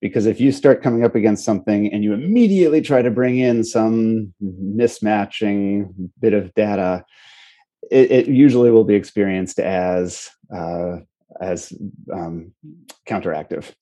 Because 0.00 0.26
if 0.26 0.40
you 0.40 0.52
start 0.52 0.82
coming 0.82 1.04
up 1.04 1.14
against 1.14 1.44
something 1.44 1.92
and 1.92 2.04
you 2.04 2.12
immediately 2.12 2.82
try 2.82 3.00
to 3.00 3.10
bring 3.10 3.38
in 3.38 3.64
some 3.64 4.34
mismatching 4.42 5.88
bit 6.20 6.34
of 6.34 6.52
data, 6.54 7.04
it, 7.90 8.10
it 8.10 8.26
usually 8.28 8.70
will 8.70 8.84
be 8.84 8.94
experienced 8.94 9.58
as 9.58 10.30
uh, 10.54 10.96
as 11.40 11.72
um, 12.12 12.52
counteractive 13.06 13.72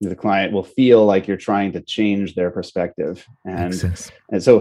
the 0.00 0.14
client 0.14 0.52
will 0.52 0.62
feel 0.62 1.04
like 1.04 1.26
you're 1.26 1.36
trying 1.36 1.72
to 1.72 1.80
change 1.80 2.34
their 2.34 2.50
perspective. 2.50 3.26
And 3.44 3.74
and 4.30 4.42
so 4.42 4.60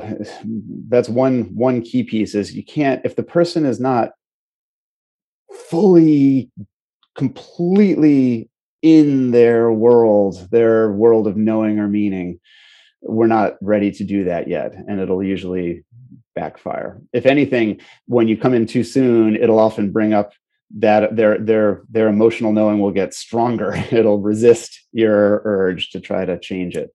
that's 0.89 1.10
one 1.10 1.56
one 1.56 1.82
key 1.82 2.04
piece 2.04 2.34
is 2.34 2.56
you 2.56 2.63
can't 2.63 3.02
if 3.06 3.15
the 3.15 3.23
person 3.23 3.65
is 3.65 3.80
not 3.80 4.12
fully 5.69 6.50
completely 7.15 8.50
in 8.82 9.32
their 9.32 9.71
world 9.71 10.47
their 10.52 10.91
world 10.91 11.28
of 11.28 11.36
knowing 11.36 11.80
or 11.80 11.88
meaning 11.88 12.39
we're 13.02 13.28
not 13.28 13.56
ready 13.62 13.91
to 13.91 14.04
do 14.04 14.23
that 14.23 14.47
yet. 14.47 14.73
And 14.88 15.00
it'll 15.00 15.23
usually 15.23 15.84
backfire. 16.36 17.00
If 17.13 17.26
anything 17.26 17.80
when 18.08 18.28
you 18.28 18.38
come 18.38 18.54
in 18.54 18.65
too 18.65 18.84
soon 18.84 19.36
it'll 19.36 19.60
often 19.60 19.91
bring 19.91 20.13
up 20.13 20.34
that 20.75 21.15
their 21.15 21.38
their 21.38 21.84
their 21.89 22.08
emotional 22.08 22.51
knowing 22.51 22.80
will 22.80 22.91
get 22.91 23.13
stronger. 23.13 23.73
It'll 23.91 24.19
resist 24.19 24.86
your 24.91 25.41
urge 25.45 25.91
to 25.91 25.99
try 25.99 26.25
to 26.25 26.38
change 26.39 26.75
it 26.75 26.91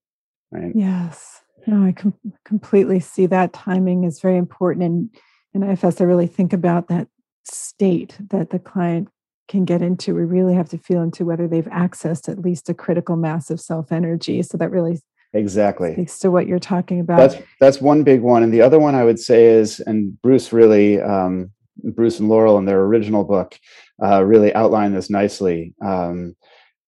right? 0.53 0.71
Yes. 0.75 1.41
No 1.67 1.83
i 1.83 1.91
com- 1.91 2.13
completely 2.45 2.99
see 2.99 3.25
that. 3.25 3.53
Timing 3.53 4.03
is 4.03 4.21
very 4.21 4.37
important 4.37 4.83
and 4.83 5.09
in 5.53 5.63
ifs 5.69 6.01
i 6.01 6.03
really 6.03 6.27
think 6.27 6.53
about 6.53 6.87
that 6.87 7.07
state 7.45 8.17
that 8.29 8.49
the 8.49 8.59
client 8.59 9.09
can 9.47 9.65
get 9.65 9.81
into 9.81 10.15
we 10.15 10.23
really 10.23 10.55
have 10.55 10.69
to 10.69 10.77
feel 10.77 11.01
into 11.01 11.25
whether 11.25 11.47
they've 11.47 11.65
accessed 11.65 12.29
at 12.29 12.39
least 12.39 12.69
a 12.69 12.73
critical 12.73 13.15
mass 13.15 13.49
of 13.49 13.59
self 13.59 13.91
energy 13.91 14.41
so 14.41 14.57
that 14.57 14.71
really 14.71 14.99
exactly. 15.33 15.93
speaks 15.93 16.19
to 16.19 16.31
what 16.31 16.47
you're 16.47 16.59
talking 16.59 16.99
about. 16.99 17.17
That's 17.17 17.35
that's 17.59 17.81
one 17.81 18.03
big 18.03 18.21
one. 18.21 18.43
And 18.43 18.53
the 18.53 18.61
other 18.61 18.79
one 18.79 18.95
i 18.95 19.03
would 19.03 19.19
say 19.19 19.45
is 19.45 19.79
and 19.79 20.21
bruce 20.21 20.53
really 20.53 21.01
um, 21.01 21.51
Bruce 21.77 22.19
and 22.19 22.29
Laurel 22.29 22.57
in 22.57 22.65
their 22.65 22.81
original 22.81 23.23
book 23.23 23.57
uh, 24.03 24.23
really 24.23 24.53
outline 24.53 24.93
this 24.93 25.09
nicely. 25.09 25.73
Um, 25.83 26.35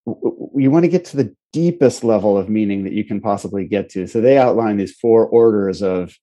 you 0.05 0.71
want 0.71 0.83
to 0.83 0.89
get 0.89 1.05
to 1.05 1.17
the 1.17 1.35
deepest 1.51 2.03
level 2.03 2.37
of 2.37 2.49
meaning 2.49 2.83
that 2.83 2.93
you 2.93 3.03
can 3.03 3.21
possibly 3.21 3.65
get 3.65 3.89
to. 3.89 4.07
So 4.07 4.21
they 4.21 4.37
outline 4.37 4.77
these 4.77 4.93
four 4.93 5.25
orders 5.27 5.81
of 5.81 6.13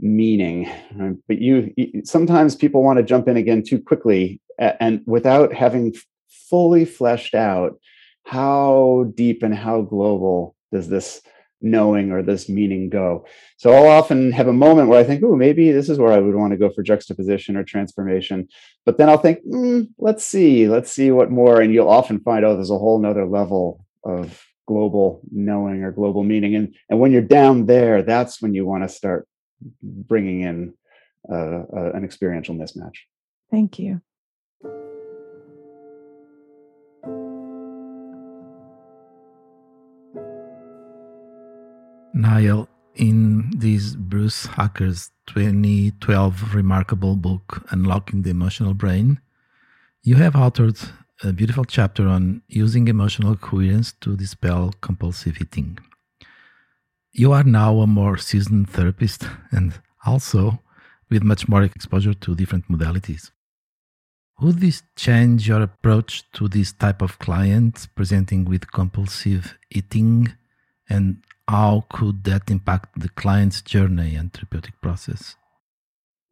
meaning, 0.00 0.70
right? 0.94 1.16
but 1.28 1.38
you, 1.38 1.72
you 1.76 2.02
sometimes 2.04 2.56
people 2.56 2.82
want 2.82 2.98
to 2.98 3.02
jump 3.02 3.28
in 3.28 3.36
again 3.36 3.62
too 3.62 3.80
quickly 3.80 4.40
and 4.58 5.02
without 5.06 5.54
having 5.54 5.94
fully 6.28 6.84
fleshed 6.84 7.34
out 7.34 7.78
how 8.24 9.10
deep 9.14 9.42
and 9.42 9.54
how 9.54 9.82
global 9.82 10.54
does 10.72 10.88
this 10.88 11.22
knowing 11.62 12.10
or 12.10 12.22
this 12.22 12.48
meaning 12.48 12.88
go. 12.88 13.26
So 13.56 13.72
I'll 13.72 13.88
often 13.88 14.32
have 14.32 14.48
a 14.48 14.52
moment 14.52 14.88
where 14.88 14.98
I 14.98 15.04
think, 15.04 15.22
oh, 15.22 15.36
maybe 15.36 15.72
this 15.72 15.88
is 15.88 15.98
where 15.98 16.12
I 16.12 16.18
would 16.18 16.34
want 16.34 16.52
to 16.52 16.56
go 16.56 16.70
for 16.70 16.82
juxtaposition 16.82 17.56
or 17.56 17.64
transformation. 17.64 18.48
But 18.86 18.98
then 18.98 19.08
I'll 19.08 19.18
think, 19.18 19.44
mm, 19.44 19.88
let's 19.98 20.24
see, 20.24 20.68
let's 20.68 20.90
see 20.90 21.10
what 21.10 21.30
more. 21.30 21.60
And 21.60 21.72
you'll 21.72 21.88
often 21.88 22.20
find, 22.20 22.44
oh, 22.44 22.54
there's 22.54 22.70
a 22.70 22.78
whole 22.78 22.98
nother 22.98 23.26
level 23.26 23.84
of 24.04 24.42
global 24.66 25.20
knowing 25.30 25.82
or 25.82 25.92
global 25.92 26.22
meaning. 26.22 26.54
And, 26.54 26.74
and 26.88 27.00
when 27.00 27.12
you're 27.12 27.22
down 27.22 27.66
there, 27.66 28.02
that's 28.02 28.40
when 28.40 28.54
you 28.54 28.64
want 28.64 28.84
to 28.84 28.88
start 28.88 29.26
bringing 29.82 30.40
in 30.40 30.74
uh, 31.30 31.34
uh, 31.34 31.92
an 31.94 32.04
experiential 32.04 32.54
mismatch. 32.54 32.96
Thank 33.50 33.78
you. 33.78 34.00
Niall, 42.20 42.68
in 42.94 43.50
this 43.56 43.96
Bruce 43.96 44.46
Ecker's 44.58 45.10
2012 45.26 46.54
remarkable 46.54 47.16
book, 47.16 47.64
Unlocking 47.70 48.22
the 48.22 48.30
Emotional 48.30 48.74
Brain, 48.74 49.20
you 50.02 50.16
have 50.16 50.34
authored 50.34 50.90
a 51.22 51.32
beautiful 51.32 51.64
chapter 51.64 52.06
on 52.06 52.42
using 52.48 52.88
emotional 52.88 53.36
coherence 53.36 53.92
to 54.00 54.16
dispel 54.16 54.74
compulsive 54.80 55.40
eating. 55.40 55.78
You 57.12 57.32
are 57.32 57.44
now 57.44 57.78
a 57.78 57.86
more 57.86 58.18
seasoned 58.18 58.68
therapist 58.68 59.26
and 59.50 59.72
also 60.04 60.60
with 61.10 61.22
much 61.22 61.48
more 61.48 61.62
exposure 61.62 62.14
to 62.14 62.34
different 62.34 62.68
modalities. 62.68 63.30
would 64.40 64.60
this 64.60 64.82
change 64.96 65.48
your 65.48 65.62
approach 65.62 66.30
to 66.32 66.48
this 66.48 66.72
type 66.72 67.02
of 67.02 67.18
client 67.18 67.88
presenting 67.94 68.44
with 68.44 68.72
compulsive 68.72 69.58
eating? 69.70 70.32
And 70.88 71.22
how 71.50 71.84
could 71.90 72.22
that 72.24 72.48
impact 72.48 73.00
the 73.00 73.08
client's 73.08 73.60
journey 73.60 74.14
and 74.14 74.32
therapeutic 74.32 74.80
process? 74.80 75.34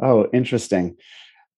Oh, 0.00 0.28
interesting. 0.32 0.96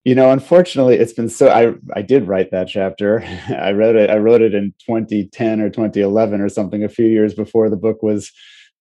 You 0.03 0.15
know, 0.15 0.31
unfortunately, 0.31 0.95
it's 0.95 1.13
been 1.13 1.29
so. 1.29 1.51
I 1.51 1.75
I 1.95 2.01
did 2.01 2.27
write 2.27 2.51
that 2.53 2.69
chapter. 2.69 3.21
I 3.49 3.73
wrote 3.73 3.97
it. 3.97 4.09
I 4.09 4.17
wrote 4.17 4.41
it 4.41 4.55
in 4.55 4.73
2010 4.87 5.61
or 5.61 5.69
2011 5.69 6.41
or 6.41 6.49
something, 6.49 6.83
a 6.83 6.89
few 6.89 7.07
years 7.07 7.35
before 7.35 7.69
the 7.69 7.77
book 7.77 8.03
was 8.03 8.33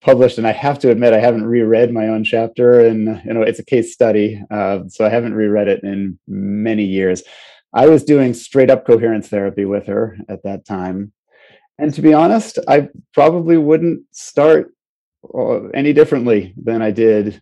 published. 0.02 0.38
And 0.38 0.48
I 0.48 0.54
have 0.54 0.80
to 0.80 0.92
admit, 0.92 1.14
I 1.14 1.20
haven't 1.20 1.46
reread 1.46 1.92
my 1.92 2.08
own 2.08 2.24
chapter, 2.24 2.80
and 2.80 3.22
you 3.26 3.34
know, 3.34 3.42
it's 3.42 3.60
a 3.60 3.66
case 3.66 3.92
study, 3.94 4.42
uh, 4.50 4.80
so 4.88 5.06
I 5.06 5.10
haven't 5.10 5.34
reread 5.34 5.68
it 5.68 5.84
in 5.84 6.18
many 6.26 6.86
years. 6.86 7.22
I 7.74 7.88
was 7.88 8.06
doing 8.06 8.34
straight 8.34 8.70
up 8.70 8.86
coherence 8.88 9.28
therapy 9.28 9.66
with 9.66 9.88
her 9.88 10.18
at 10.30 10.44
that 10.44 10.66
time, 10.66 11.12
and 11.80 11.94
to 11.94 12.02
be 12.02 12.14
honest, 12.14 12.60
I 12.68 12.90
probably 13.14 13.58
wouldn't 13.58 14.04
start 14.12 14.74
uh, 15.34 15.68
any 15.70 15.94
differently 15.94 16.54
than 16.58 16.82
I 16.82 16.92
did 16.92 17.42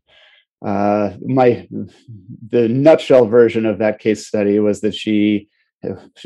uh, 0.65 1.11
my 1.21 1.67
the 2.49 2.67
nutshell 2.67 3.27
version 3.27 3.65
of 3.65 3.77
that 3.79 3.99
case 3.99 4.27
study 4.27 4.59
was 4.59 4.81
that 4.81 4.95
she 4.95 5.49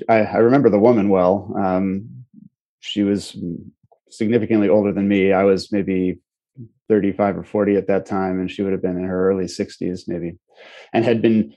I, 0.08 0.22
I 0.22 0.38
remember 0.38 0.70
the 0.70 0.80
woman 0.80 1.10
well. 1.10 1.54
Um, 1.58 2.26
she 2.80 3.04
was 3.04 3.38
significantly 4.10 4.70
older 4.70 4.94
than 4.94 5.08
me. 5.08 5.34
I 5.34 5.44
was 5.44 5.72
maybe 5.72 6.20
35 6.88 7.40
or 7.40 7.44
40 7.44 7.76
at 7.76 7.88
that 7.88 8.06
time 8.06 8.40
and 8.40 8.50
she 8.50 8.62
would 8.62 8.72
have 8.72 8.82
been 8.82 8.98
in 8.98 9.06
her 9.06 9.30
early 9.30 9.46
60s 9.46 10.02
maybe 10.08 10.38
and 10.92 11.06
had 11.06 11.22
been 11.22 11.56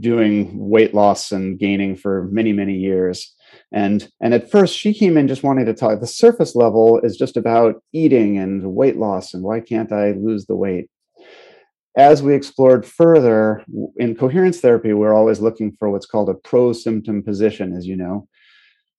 doing 0.00 0.50
weight 0.58 0.94
loss 0.94 1.30
and 1.30 1.60
gaining 1.60 1.94
for 1.94 2.24
many 2.32 2.52
many 2.52 2.74
years 2.74 3.34
and 3.72 4.08
and 4.20 4.34
at 4.34 4.50
first 4.50 4.76
she 4.76 4.94
came 4.94 5.16
in 5.16 5.28
just 5.28 5.42
wanting 5.42 5.66
to 5.66 5.74
talk 5.74 6.00
the 6.00 6.06
surface 6.06 6.54
level 6.54 7.00
is 7.00 7.16
just 7.16 7.36
about 7.36 7.82
eating 7.92 8.38
and 8.38 8.62
weight 8.74 8.96
loss 8.96 9.34
and 9.34 9.42
why 9.42 9.60
can't 9.60 9.92
i 9.92 10.12
lose 10.12 10.46
the 10.46 10.56
weight 10.56 10.88
as 11.96 12.22
we 12.22 12.34
explored 12.34 12.84
further 12.84 13.64
in 13.96 14.16
coherence 14.16 14.60
therapy, 14.60 14.92
we're 14.92 15.14
always 15.14 15.40
looking 15.40 15.72
for 15.78 15.90
what's 15.90 16.06
called 16.06 16.28
a 16.28 16.34
pro 16.34 16.72
symptom 16.72 17.22
position, 17.22 17.72
as 17.76 17.86
you 17.86 17.96
know. 17.96 18.26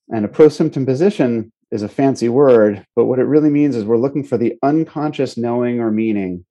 And 0.10 0.24
a 0.24 0.30
pro 0.30 0.50
symptom 0.50 0.86
position 0.86 1.52
is 1.72 1.82
a 1.82 1.90
fancy 1.90 2.30
word, 2.30 2.86
but 2.96 3.06
what 3.06 3.20
it 3.20 3.26
really 3.26 3.50
means 3.50 3.76
is 3.76 3.84
we're 3.84 3.98
looking 3.98 4.24
for 4.24 4.38
the 4.38 4.54
unconscious 4.64 5.36
knowing 5.36 5.82
or 5.82 5.92
meaning 5.92 6.46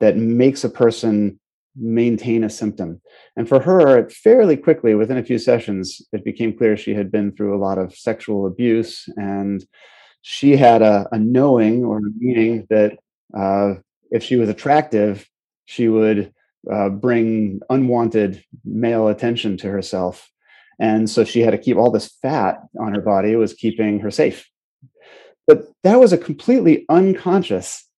that 0.00 0.16
makes 0.16 0.64
a 0.64 0.70
person 0.70 1.38
maintain 1.76 2.44
a 2.44 2.50
symptom. 2.50 3.00
And 3.36 3.48
for 3.48 3.60
her, 3.60 4.08
fairly 4.10 4.56
quickly, 4.56 4.94
within 4.94 5.18
a 5.18 5.24
few 5.24 5.38
sessions, 5.38 6.02
it 6.12 6.24
became 6.24 6.56
clear 6.56 6.76
she 6.76 6.94
had 6.94 7.10
been 7.10 7.32
through 7.32 7.56
a 7.56 7.62
lot 7.62 7.78
of 7.78 7.94
sexual 7.94 8.46
abuse 8.46 9.08
and 9.16 9.64
she 10.22 10.56
had 10.56 10.82
a, 10.82 11.06
a 11.12 11.18
knowing 11.18 11.84
or 11.84 12.00
meaning 12.18 12.66
that 12.70 12.98
uh, 13.36 13.74
if 14.10 14.22
she 14.22 14.36
was 14.36 14.48
attractive, 14.48 15.28
she 15.64 15.88
would 15.88 16.32
uh, 16.70 16.88
bring 16.88 17.60
unwanted 17.70 18.44
male 18.64 19.08
attention 19.08 19.56
to 19.58 19.68
herself. 19.68 20.30
And 20.78 21.08
so 21.08 21.24
she 21.24 21.40
had 21.40 21.50
to 21.50 21.58
keep 21.58 21.76
all 21.76 21.90
this 21.90 22.08
fat 22.22 22.60
on 22.80 22.94
her 22.94 23.00
body, 23.00 23.34
was 23.36 23.54
keeping 23.54 24.00
her 24.00 24.10
safe. 24.10 24.48
But 25.46 25.64
that 25.82 25.98
was 25.98 26.12
a 26.12 26.18
completely 26.18 26.84
unconscious 26.88 27.88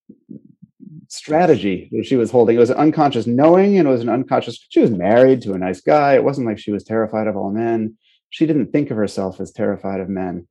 strategy 1.09 1.89
that 1.93 2.07
she 2.07 2.17
was 2.17 2.31
holding. 2.31 2.57
It 2.57 2.61
was 2.61 2.71
an 2.71 2.79
unconscious 2.79 3.27
knowing 3.27 3.79
and 3.79 3.89
it 3.89 3.91
was 3.91 4.01
an 4.01 4.09
unconscious, 4.09 4.67
she 4.69 4.81
was 4.81 4.91
married 4.91 5.43
to 5.43 5.53
a 5.53 5.59
nice 5.59 5.81
guy. 5.81 6.15
It 6.15 6.25
wasn't 6.25 6.47
like 6.47 6.59
she 6.59 6.73
was 6.73 6.85
terrified 6.85 7.27
of 7.27 7.37
all 7.37 7.51
men. 7.51 7.97
She 8.31 8.47
didn't 8.47 8.73
think 8.73 8.91
of 8.91 8.97
herself 8.97 9.41
as 9.41 9.53
terrified 9.53 10.01
of 10.01 10.09
men. 10.09 10.49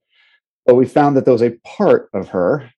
But 0.66 0.76
we 0.76 0.86
found 0.86 1.18
that 1.18 1.26
there 1.26 1.34
was 1.34 1.42
a 1.42 1.58
part 1.66 2.10
of 2.14 2.30
her 2.30 2.72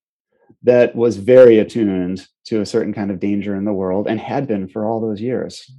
that 0.64 0.96
was 0.96 1.18
very 1.18 1.60
attuned 1.60 2.26
to 2.46 2.62
a 2.62 2.66
certain 2.66 2.94
kind 2.94 3.12
of 3.12 3.20
danger 3.20 3.56
in 3.56 3.66
the 3.66 3.74
world 3.74 4.08
and 4.08 4.20
had 4.20 4.48
been 4.48 4.68
for 4.68 4.86
all 4.86 5.00
those 5.00 5.22
years. 5.22 5.72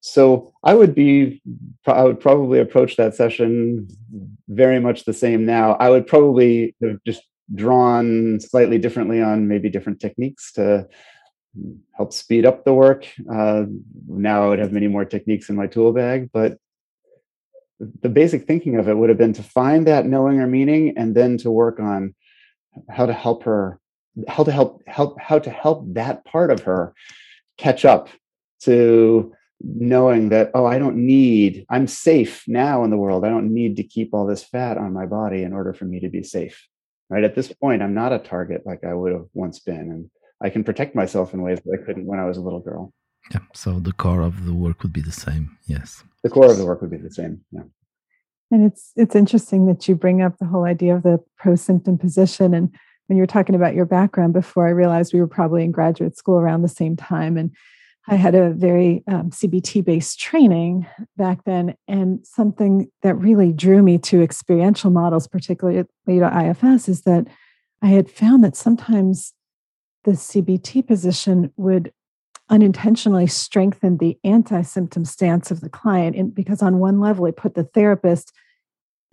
So 0.00 0.52
I 0.62 0.74
would 0.74 0.94
be, 0.94 1.42
I 1.86 2.04
would 2.04 2.20
probably 2.20 2.58
approach 2.58 2.96
that 2.96 3.14
session 3.14 3.88
very 4.48 4.80
much 4.80 5.04
the 5.04 5.12
same 5.12 5.46
now. 5.46 5.72
I 5.72 5.90
would 5.90 6.06
probably 6.06 6.74
just 7.06 7.22
drawn 7.54 8.40
slightly 8.40 8.78
differently 8.78 9.22
on 9.22 9.48
maybe 9.48 9.68
different 9.68 10.00
techniques 10.00 10.52
to 10.52 10.88
help 11.96 12.12
speed 12.12 12.46
up 12.46 12.64
the 12.64 12.74
work. 12.74 13.06
Uh, 13.32 13.64
now 14.06 14.44
I 14.44 14.48
would 14.48 14.58
have 14.58 14.72
many 14.72 14.88
more 14.88 15.04
techniques 15.04 15.48
in 15.48 15.56
my 15.56 15.66
tool 15.66 15.92
bag, 15.92 16.30
but 16.32 16.58
the 18.02 18.08
basic 18.08 18.46
thinking 18.46 18.76
of 18.76 18.88
it 18.88 18.96
would 18.96 19.08
have 19.08 19.18
been 19.18 19.32
to 19.32 19.42
find 19.42 19.86
that 19.86 20.06
knowing 20.06 20.40
or 20.40 20.46
meaning 20.46 20.96
and 20.96 21.14
then 21.14 21.38
to 21.38 21.50
work 21.50 21.80
on 21.80 22.14
how 22.88 23.06
to 23.06 23.12
help 23.12 23.44
her 23.44 23.80
how 24.28 24.44
to 24.44 24.52
help 24.52 24.82
help 24.86 25.18
how 25.18 25.38
to 25.38 25.50
help 25.50 25.84
that 25.94 26.24
part 26.24 26.50
of 26.50 26.62
her 26.62 26.94
catch 27.56 27.84
up 27.84 28.08
to 28.60 29.32
knowing 29.62 30.28
that 30.28 30.50
oh 30.54 30.66
i 30.66 30.78
don't 30.78 30.96
need 30.96 31.64
i'm 31.70 31.86
safe 31.86 32.44
now 32.46 32.84
in 32.84 32.90
the 32.90 32.96
world 32.96 33.24
i 33.24 33.28
don't 33.28 33.52
need 33.52 33.76
to 33.76 33.82
keep 33.82 34.12
all 34.12 34.26
this 34.26 34.42
fat 34.42 34.76
on 34.76 34.92
my 34.92 35.06
body 35.06 35.42
in 35.42 35.52
order 35.52 35.72
for 35.72 35.84
me 35.84 36.00
to 36.00 36.08
be 36.08 36.22
safe 36.22 36.66
right 37.10 37.24
at 37.24 37.34
this 37.34 37.52
point 37.52 37.82
i'm 37.82 37.94
not 37.94 38.12
a 38.12 38.18
target 38.18 38.62
like 38.64 38.82
i 38.84 38.94
would 38.94 39.12
have 39.12 39.26
once 39.34 39.58
been 39.58 39.90
and 39.90 40.10
i 40.40 40.48
can 40.48 40.64
protect 40.64 40.94
myself 40.94 41.34
in 41.34 41.42
ways 41.42 41.60
that 41.64 41.78
i 41.78 41.84
couldn't 41.84 42.06
when 42.06 42.18
i 42.18 42.24
was 42.24 42.38
a 42.38 42.40
little 42.40 42.60
girl 42.60 42.92
yeah 43.32 43.40
so 43.52 43.78
the 43.78 43.92
core 43.92 44.22
of 44.22 44.46
the 44.46 44.54
work 44.54 44.82
would 44.82 44.92
be 44.92 45.02
the 45.02 45.12
same 45.12 45.58
yes 45.66 46.02
the 46.22 46.30
core 46.30 46.50
of 46.50 46.56
the 46.56 46.64
work 46.64 46.80
would 46.80 46.90
be 46.90 46.96
the 46.96 47.10
same 47.10 47.40
yeah 47.52 47.62
and 48.50 48.64
it's 48.64 48.92
it's 48.96 49.14
interesting 49.14 49.66
that 49.66 49.88
you 49.88 49.94
bring 49.94 50.22
up 50.22 50.38
the 50.38 50.46
whole 50.46 50.64
idea 50.64 50.96
of 50.96 51.02
the 51.02 51.22
pro 51.38 51.54
symptom 51.54 51.96
position. 51.96 52.52
And 52.52 52.74
when 53.06 53.16
you 53.16 53.22
were 53.22 53.28
talking 53.28 53.54
about 53.54 53.74
your 53.74 53.86
background 53.86 54.32
before, 54.32 54.66
I 54.66 54.70
realized 54.70 55.12
we 55.12 55.20
were 55.20 55.28
probably 55.28 55.64
in 55.64 55.70
graduate 55.70 56.16
school 56.16 56.38
around 56.38 56.62
the 56.62 56.68
same 56.68 56.96
time. 56.96 57.36
And 57.36 57.54
I 58.08 58.16
had 58.16 58.34
a 58.34 58.50
very 58.50 59.04
um, 59.06 59.30
CBT 59.30 59.84
based 59.84 60.18
training 60.18 60.86
back 61.16 61.44
then, 61.44 61.74
and 61.86 62.26
something 62.26 62.90
that 63.02 63.14
really 63.14 63.52
drew 63.52 63.82
me 63.82 63.98
to 63.98 64.22
experiential 64.22 64.90
models, 64.90 65.28
particularly 65.28 65.84
to 66.06 66.48
IFS, 66.50 66.88
is 66.88 67.02
that 67.02 67.26
I 67.82 67.88
had 67.88 68.10
found 68.10 68.42
that 68.44 68.56
sometimes 68.56 69.34
the 70.04 70.12
CBT 70.12 70.86
position 70.86 71.52
would 71.56 71.92
unintentionally 72.48 73.26
strengthen 73.26 73.98
the 73.98 74.18
anti-symptom 74.24 75.04
stance 75.04 75.50
of 75.50 75.60
the 75.60 75.68
client 75.68 76.16
and 76.16 76.34
because 76.34 76.62
on 76.62 76.80
one 76.80 76.98
level 76.98 77.24
it 77.26 77.36
put 77.36 77.54
the 77.54 77.62
therapist 77.62 78.32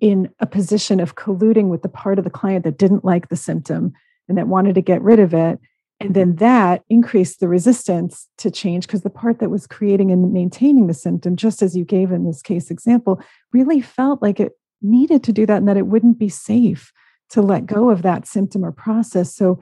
in 0.00 0.28
a 0.40 0.46
position 0.46 0.98
of 0.98 1.14
colluding 1.14 1.68
with 1.68 1.82
the 1.82 1.88
part 1.88 2.18
of 2.18 2.24
the 2.24 2.30
client 2.30 2.64
that 2.64 2.78
didn't 2.78 3.04
like 3.04 3.28
the 3.28 3.36
symptom 3.36 3.92
and 4.28 4.36
that 4.36 4.48
wanted 4.48 4.74
to 4.74 4.82
get 4.82 5.00
rid 5.02 5.20
of 5.20 5.32
it 5.32 5.60
and 6.00 6.14
then 6.14 6.36
that 6.36 6.84
increased 6.88 7.40
the 7.40 7.48
resistance 7.48 8.28
to 8.38 8.50
change 8.50 8.86
because 8.86 9.02
the 9.02 9.10
part 9.10 9.40
that 9.40 9.50
was 9.50 9.66
creating 9.66 10.12
and 10.12 10.32
maintaining 10.32 10.86
the 10.86 10.94
symptom 10.94 11.34
just 11.34 11.60
as 11.60 11.76
you 11.76 11.84
gave 11.84 12.12
in 12.12 12.24
this 12.24 12.40
case 12.40 12.70
example 12.70 13.20
really 13.52 13.80
felt 13.80 14.22
like 14.22 14.38
it 14.38 14.52
needed 14.80 15.24
to 15.24 15.32
do 15.32 15.44
that 15.44 15.56
and 15.56 15.68
that 15.68 15.76
it 15.76 15.88
wouldn't 15.88 16.18
be 16.18 16.28
safe 16.28 16.92
to 17.30 17.42
let 17.42 17.66
go 17.66 17.90
of 17.90 18.02
that 18.02 18.26
symptom 18.26 18.64
or 18.64 18.70
process. 18.70 19.34
So 19.34 19.60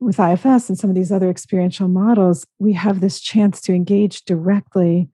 with 0.00 0.18
IFS 0.18 0.68
and 0.68 0.76
some 0.76 0.90
of 0.90 0.96
these 0.96 1.12
other 1.12 1.30
experiential 1.30 1.86
models, 1.86 2.44
we 2.58 2.72
have 2.72 3.00
this 3.00 3.20
chance 3.20 3.60
to 3.62 3.72
engage 3.72 4.24
directly 4.24 5.08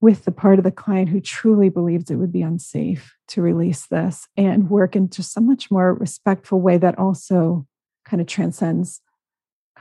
with 0.00 0.24
the 0.24 0.32
part 0.32 0.58
of 0.58 0.64
the 0.64 0.72
client 0.72 1.10
who 1.10 1.20
truly 1.20 1.68
believes 1.68 2.10
it 2.10 2.16
would 2.16 2.32
be 2.32 2.42
unsafe 2.42 3.14
to 3.28 3.42
release 3.42 3.86
this 3.86 4.26
and 4.38 4.70
work 4.70 4.96
in 4.96 5.10
just 5.10 5.36
a 5.36 5.40
much 5.40 5.70
more 5.70 5.94
respectful 5.94 6.60
way 6.60 6.78
that 6.78 6.98
also 6.98 7.66
kind 8.04 8.20
of 8.20 8.26
transcends 8.26 9.00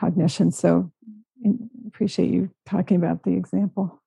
cognition. 0.01 0.51
So 0.51 0.91
appreciate 1.87 2.31
you 2.31 2.49
talking 2.65 2.97
about 2.97 3.23
the 3.23 3.31
example. 3.31 4.01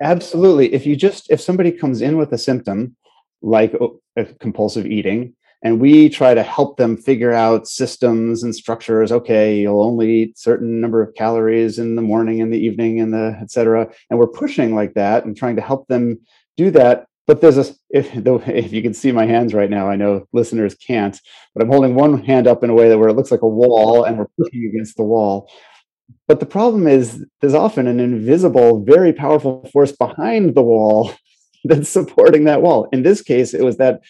Absolutely. 0.00 0.72
If 0.72 0.86
you 0.86 0.96
just 0.96 1.30
if 1.30 1.40
somebody 1.40 1.72
comes 1.72 2.00
in 2.00 2.16
with 2.16 2.32
a 2.32 2.38
symptom 2.38 2.96
like 3.42 3.74
oh, 3.80 4.00
compulsive 4.38 4.86
eating 4.86 5.34
and 5.62 5.80
we 5.80 6.08
try 6.08 6.32
to 6.34 6.42
help 6.42 6.76
them 6.76 6.96
figure 6.96 7.32
out 7.32 7.66
systems 7.66 8.42
and 8.42 8.54
structures 8.54 9.10
okay 9.10 9.58
you'll 9.60 9.82
only 9.82 10.10
eat 10.10 10.38
certain 10.38 10.78
number 10.78 11.02
of 11.02 11.14
calories 11.14 11.78
in 11.78 11.96
the 11.96 12.02
morning 12.02 12.40
in 12.40 12.50
the 12.50 12.58
evening 12.58 13.00
and 13.00 13.14
the 13.14 13.34
et 13.40 13.50
cetera 13.50 13.90
and 14.10 14.18
we're 14.18 14.26
pushing 14.26 14.74
like 14.74 14.92
that 14.92 15.24
and 15.24 15.38
trying 15.38 15.56
to 15.56 15.62
help 15.62 15.86
them 15.88 16.18
do 16.58 16.70
that 16.70 17.06
but 17.30 17.40
there's 17.40 17.58
a 17.58 17.66
if, 17.90 18.10
if 18.48 18.72
you 18.72 18.82
can 18.82 18.94
see 18.94 19.12
my 19.12 19.26
hands 19.26 19.54
right 19.54 19.70
now 19.70 19.88
i 19.88 19.96
know 19.96 20.26
listeners 20.32 20.74
can't 20.74 21.20
but 21.54 21.62
i'm 21.62 21.70
holding 21.70 21.94
one 21.94 22.22
hand 22.24 22.46
up 22.46 22.64
in 22.64 22.70
a 22.70 22.74
way 22.74 22.88
that 22.88 22.98
where 22.98 23.08
it 23.08 23.14
looks 23.14 23.30
like 23.30 23.42
a 23.42 23.48
wall 23.48 24.04
and 24.04 24.18
we're 24.18 24.26
pushing 24.38 24.66
against 24.66 24.96
the 24.96 25.02
wall 25.02 25.50
but 26.26 26.40
the 26.40 26.46
problem 26.46 26.88
is 26.88 27.24
there's 27.40 27.54
often 27.54 27.86
an 27.86 28.00
invisible 28.00 28.84
very 28.84 29.12
powerful 29.12 29.68
force 29.72 29.92
behind 29.92 30.54
the 30.54 30.62
wall 30.62 31.12
that's 31.64 31.88
supporting 31.88 32.44
that 32.44 32.62
wall 32.62 32.88
in 32.92 33.02
this 33.02 33.22
case 33.22 33.54
it 33.54 33.62
was 33.62 33.76
that 33.76 34.00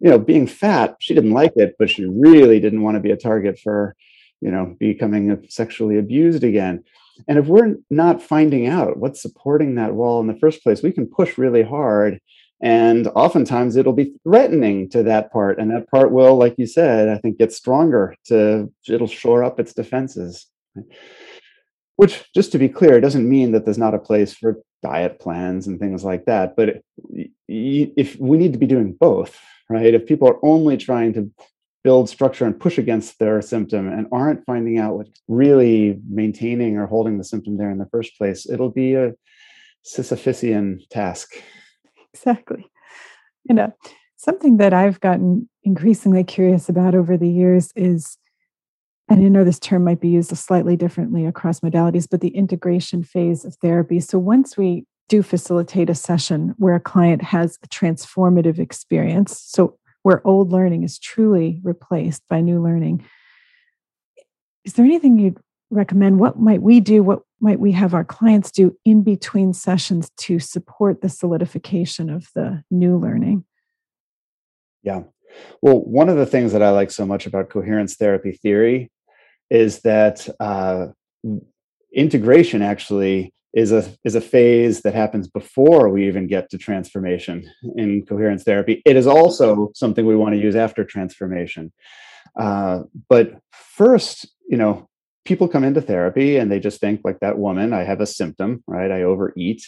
you 0.00 0.10
know, 0.10 0.18
being 0.18 0.46
fat, 0.46 0.96
she 1.00 1.14
didn't 1.14 1.32
like 1.32 1.52
it, 1.56 1.74
but 1.78 1.90
she 1.90 2.04
really 2.04 2.60
didn't 2.60 2.82
want 2.82 2.96
to 2.96 3.00
be 3.00 3.10
a 3.10 3.16
target 3.16 3.58
for, 3.58 3.96
you 4.40 4.50
know, 4.50 4.76
becoming 4.78 5.44
sexually 5.48 5.98
abused 5.98 6.44
again. 6.44 6.84
And 7.26 7.38
if 7.38 7.46
we're 7.46 7.76
not 7.90 8.22
finding 8.22 8.68
out 8.68 8.96
what's 8.96 9.20
supporting 9.20 9.74
that 9.74 9.94
wall 9.94 10.20
in 10.20 10.28
the 10.28 10.38
first 10.38 10.62
place, 10.62 10.82
we 10.82 10.92
can 10.92 11.06
push 11.06 11.36
really 11.36 11.62
hard 11.62 12.20
And 12.60 13.06
oftentimes 13.08 13.76
it'll 13.76 13.92
be 13.92 14.14
threatening 14.24 14.88
to 14.90 15.04
that 15.04 15.32
part. 15.32 15.58
And 15.58 15.70
that 15.70 15.88
part 15.90 16.10
will, 16.10 16.36
like 16.36 16.56
you 16.58 16.66
said, 16.66 17.08
I 17.08 17.18
think 17.18 17.38
get 17.38 17.52
stronger 17.52 18.16
to, 18.26 18.72
it'll 18.88 19.06
shore 19.06 19.44
up 19.44 19.60
its 19.60 19.72
defenses. 19.72 20.46
Which, 21.96 22.24
just 22.34 22.52
to 22.52 22.58
be 22.58 22.68
clear, 22.68 23.00
doesn't 23.00 23.28
mean 23.28 23.52
that 23.52 23.64
there's 23.64 23.78
not 23.78 23.94
a 23.94 23.98
place 23.98 24.34
for 24.34 24.60
diet 24.82 25.18
plans 25.18 25.66
and 25.66 25.80
things 25.80 26.04
like 26.04 26.26
that. 26.26 26.54
But 26.56 26.82
if 27.48 28.16
we 28.18 28.38
need 28.38 28.52
to 28.52 28.58
be 28.58 28.66
doing 28.66 28.92
both, 28.92 29.38
right? 29.68 29.94
If 29.94 30.06
people 30.06 30.28
are 30.28 30.44
only 30.44 30.76
trying 30.76 31.12
to 31.14 31.30
build 31.84 32.08
structure 32.08 32.44
and 32.44 32.58
push 32.58 32.78
against 32.78 33.18
their 33.18 33.40
symptom 33.40 33.88
and 33.88 34.06
aren't 34.12 34.44
finding 34.46 34.78
out 34.78 34.96
what's 34.96 35.20
really 35.28 36.00
maintaining 36.08 36.76
or 36.76 36.86
holding 36.86 37.18
the 37.18 37.24
symptom 37.24 37.56
there 37.56 37.70
in 37.70 37.78
the 37.78 37.88
first 37.90 38.16
place, 38.18 38.48
it'll 38.48 38.70
be 38.70 38.94
a 38.94 39.14
Sisyphusian 39.84 40.88
task. 40.90 41.40
Exactly. 42.14 42.70
You 43.44 43.54
know, 43.54 43.72
something 44.16 44.56
that 44.58 44.72
I've 44.72 45.00
gotten 45.00 45.48
increasingly 45.62 46.24
curious 46.24 46.68
about 46.68 46.94
over 46.94 47.16
the 47.16 47.28
years 47.28 47.70
is, 47.76 48.18
and 49.08 49.24
I 49.24 49.28
know 49.28 49.44
this 49.44 49.58
term 49.58 49.84
might 49.84 50.00
be 50.00 50.08
used 50.08 50.36
slightly 50.36 50.76
differently 50.76 51.24
across 51.24 51.60
modalities, 51.60 52.06
but 52.10 52.20
the 52.20 52.28
integration 52.28 53.02
phase 53.02 53.44
of 53.44 53.54
therapy. 53.56 54.00
So 54.00 54.18
once 54.18 54.56
we 54.56 54.84
do 55.08 55.22
facilitate 55.22 55.88
a 55.88 55.94
session 55.94 56.54
where 56.58 56.74
a 56.74 56.80
client 56.80 57.22
has 57.22 57.58
a 57.62 57.68
transformative 57.68 58.58
experience, 58.58 59.40
so 59.40 59.78
where 60.02 60.26
old 60.26 60.52
learning 60.52 60.82
is 60.82 60.98
truly 60.98 61.60
replaced 61.62 62.22
by 62.28 62.40
new 62.40 62.62
learning, 62.62 63.04
is 64.64 64.74
there 64.74 64.84
anything 64.84 65.18
you'd 65.18 65.38
recommend? 65.70 66.18
What 66.18 66.38
might 66.38 66.60
we 66.62 66.80
do? 66.80 67.02
What 67.02 67.22
might 67.40 67.60
we 67.60 67.72
have 67.72 67.94
our 67.94 68.04
clients 68.04 68.50
do 68.50 68.76
in 68.84 69.02
between 69.02 69.52
sessions 69.52 70.10
to 70.16 70.38
support 70.38 71.00
the 71.00 71.08
solidification 71.08 72.10
of 72.10 72.28
the 72.34 72.62
new 72.70 72.98
learning? 72.98 73.44
Yeah. 74.82 75.02
Well, 75.62 75.80
one 75.80 76.08
of 76.08 76.16
the 76.16 76.26
things 76.26 76.52
that 76.52 76.62
I 76.62 76.70
like 76.70 76.90
so 76.90 77.06
much 77.06 77.26
about 77.26 77.50
coherence 77.50 77.96
therapy 77.96 78.32
theory 78.32 78.90
is 79.50 79.80
that 79.80 80.28
uh, 80.40 80.88
integration 81.92 82.62
actually 82.62 83.32
is 83.54 83.72
a 83.72 83.90
is 84.04 84.14
a 84.14 84.20
phase 84.20 84.82
that 84.82 84.94
happens 84.94 85.26
before 85.26 85.88
we 85.88 86.06
even 86.06 86.26
get 86.26 86.50
to 86.50 86.58
transformation 86.58 87.50
in 87.76 88.04
coherence 88.06 88.44
therapy. 88.44 88.82
It 88.84 88.96
is 88.96 89.06
also 89.06 89.70
something 89.74 90.04
we 90.04 90.16
want 90.16 90.34
to 90.34 90.40
use 90.40 90.54
after 90.54 90.84
transformation. 90.84 91.72
Uh, 92.38 92.82
but 93.08 93.40
first, 93.52 94.28
you 94.48 94.56
know, 94.56 94.87
people 95.28 95.46
come 95.46 95.62
into 95.62 95.82
therapy 95.82 96.38
and 96.38 96.50
they 96.50 96.58
just 96.58 96.80
think 96.80 97.02
like 97.04 97.20
that 97.20 97.38
woman 97.38 97.74
i 97.74 97.84
have 97.84 98.00
a 98.00 98.06
symptom 98.06 98.64
right? 98.66 98.90
I 98.90 99.02
overeat. 99.02 99.62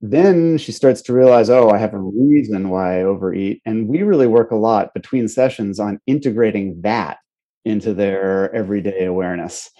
Then 0.00 0.58
she 0.58 0.72
starts 0.72 1.00
to 1.02 1.12
realize 1.12 1.48
oh 1.48 1.70
i 1.70 1.78
have 1.78 1.94
a 1.94 2.08
reason 2.28 2.68
why 2.68 2.98
i 2.98 3.04
overeat. 3.04 3.62
And 3.64 3.86
we 3.88 4.02
really 4.02 4.26
work 4.26 4.50
a 4.50 4.62
lot 4.68 4.92
between 4.92 5.28
sessions 5.28 5.78
on 5.78 6.00
integrating 6.08 6.82
that 6.82 7.18
into 7.64 7.94
their 7.94 8.52
everyday 8.52 9.04
awareness. 9.04 9.70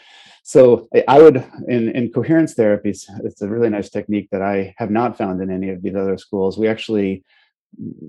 So 0.44 0.88
i 1.08 1.18
would 1.20 1.38
in, 1.66 1.88
in 1.98 2.12
coherence 2.12 2.54
therapies 2.54 3.00
it's 3.24 3.42
a 3.42 3.48
really 3.48 3.70
nice 3.70 3.90
technique 3.90 4.28
that 4.30 4.42
i 4.42 4.56
have 4.78 4.92
not 4.98 5.18
found 5.18 5.42
in 5.42 5.50
any 5.50 5.70
of 5.70 5.82
these 5.82 5.96
other 5.96 6.16
schools. 6.16 6.56
We 6.56 6.68
actually 6.68 7.24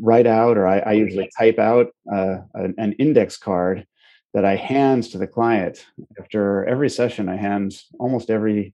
write 0.10 0.28
out 0.28 0.58
or 0.60 0.68
i, 0.68 0.78
I 0.92 0.94
usually 0.94 1.30
type 1.40 1.58
out 1.58 1.88
uh, 2.16 2.36
an, 2.54 2.76
an 2.78 2.92
index 3.06 3.38
card 3.38 3.88
that 4.34 4.46
I 4.46 4.56
hand 4.56 5.04
to 5.04 5.18
the 5.18 5.28
client 5.28 5.86
after 6.20 6.66
every 6.66 6.90
session. 6.90 7.30
I 7.30 7.36
hand 7.36 7.76
almost 8.00 8.30
every 8.30 8.74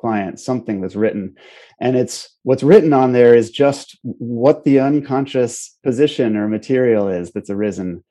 client 0.00 0.40
something 0.40 0.80
that's 0.80 0.96
written, 0.96 1.36
and 1.80 1.96
it's 1.96 2.36
what's 2.42 2.62
written 2.62 2.92
on 2.92 3.12
there 3.12 3.34
is 3.34 3.50
just 3.50 3.98
what 4.02 4.64
the 4.64 4.80
unconscious 4.80 5.76
position 5.82 6.36
or 6.36 6.48
material 6.48 7.08
is 7.08 7.32
that's 7.32 7.50
arisen 7.50 8.02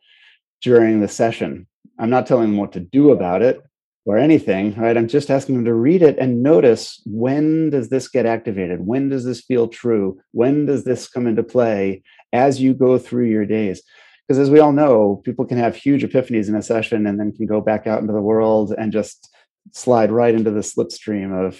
during 0.61 0.99
the 0.99 1.07
session. 1.07 1.67
I'm 1.97 2.09
not 2.09 2.27
telling 2.27 2.49
them 2.49 2.57
what 2.57 2.73
to 2.73 2.79
do 2.79 3.11
about 3.11 3.41
it 3.41 3.61
or 4.05 4.17
anything, 4.17 4.73
right? 4.75 4.97
I'm 4.97 5.07
just 5.07 5.29
asking 5.29 5.55
them 5.55 5.65
to 5.65 5.73
read 5.73 6.01
it 6.01 6.17
and 6.17 6.41
notice 6.41 7.01
when 7.05 7.69
does 7.69 7.89
this 7.89 8.07
get 8.07 8.25
activated? 8.25 8.79
When 8.79 9.09
does 9.09 9.25
this 9.25 9.41
feel 9.41 9.67
true? 9.67 10.19
When 10.31 10.65
does 10.65 10.83
this 10.83 11.07
come 11.07 11.27
into 11.27 11.43
play 11.43 12.03
as 12.33 12.61
you 12.61 12.73
go 12.73 12.97
through 12.97 13.25
your 13.25 13.45
days? 13.45 13.83
Because 14.29 14.39
as 14.39 14.51
we 14.51 14.59
all 14.59 14.71
know 14.71 15.21
people 15.25 15.43
can 15.43 15.57
have 15.57 15.75
huge 15.75 16.03
epiphanies 16.03 16.49
in 16.49 16.55
a 16.55 16.61
session 16.61 17.07
and 17.07 17.19
then 17.19 17.31
can 17.31 17.47
go 17.47 17.59
back 17.59 17.87
out 17.87 17.99
into 17.99 18.13
the 18.13 18.21
world 18.21 18.75
and 18.77 18.91
just 18.91 19.27
slide 19.71 20.11
right 20.11 20.35
into 20.35 20.51
the 20.51 20.59
slipstream 20.59 21.47
of 21.47 21.59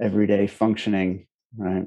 everyday 0.00 0.46
functioning 0.46 1.26
right? 1.56 1.86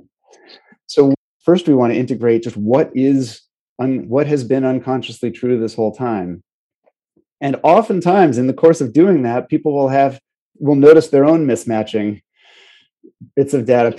So 0.87 1.13
first 1.43 1.67
we 1.67 1.75
want 1.75 1.93
to 1.93 1.99
integrate 1.99 2.43
just 2.43 2.57
what 2.57 2.89
is 2.95 3.41
un, 3.77 4.09
what 4.09 4.25
has 4.25 4.43
been 4.43 4.65
unconsciously 4.65 5.29
true 5.29 5.59
this 5.59 5.75
whole 5.75 5.93
time. 5.93 6.43
And 7.39 7.57
oftentimes 7.61 8.39
in 8.39 8.47
the 8.47 8.53
course 8.53 8.81
of 8.81 8.93
doing 8.93 9.21
that 9.21 9.49
people 9.49 9.73
will 9.73 9.89
have 9.89 10.19
will 10.55 10.75
notice 10.75 11.09
their 11.09 11.25
own 11.25 11.45
mismatching 11.45 12.21
bits 13.35 13.53
of 13.53 13.65
data 13.65 13.91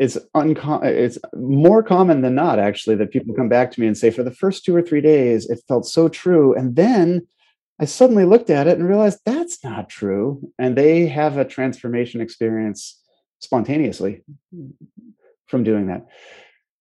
it's 0.00 0.16
uncommon 0.34 0.88
it's 0.88 1.18
more 1.36 1.82
common 1.82 2.22
than 2.22 2.34
not 2.34 2.58
actually 2.58 2.96
that 2.96 3.12
people 3.12 3.34
come 3.34 3.50
back 3.50 3.70
to 3.70 3.80
me 3.80 3.86
and 3.86 3.96
say 3.96 4.10
for 4.10 4.22
the 4.22 4.34
first 4.34 4.64
two 4.64 4.74
or 4.74 4.80
three 4.80 5.02
days 5.02 5.48
it 5.48 5.60
felt 5.68 5.86
so 5.86 6.08
true. 6.08 6.54
And 6.54 6.74
then 6.74 7.28
i 7.78 7.84
suddenly 7.84 8.24
looked 8.24 8.50
at 8.50 8.66
it 8.66 8.78
and 8.78 8.88
realized 8.88 9.20
that's 9.24 9.62
not 9.62 9.90
true. 9.90 10.50
And 10.58 10.76
they 10.76 11.06
have 11.06 11.36
a 11.36 11.44
transformation 11.44 12.22
experience 12.22 12.98
spontaneously 13.40 14.22
from 15.46 15.64
doing 15.64 15.86
that. 15.88 16.06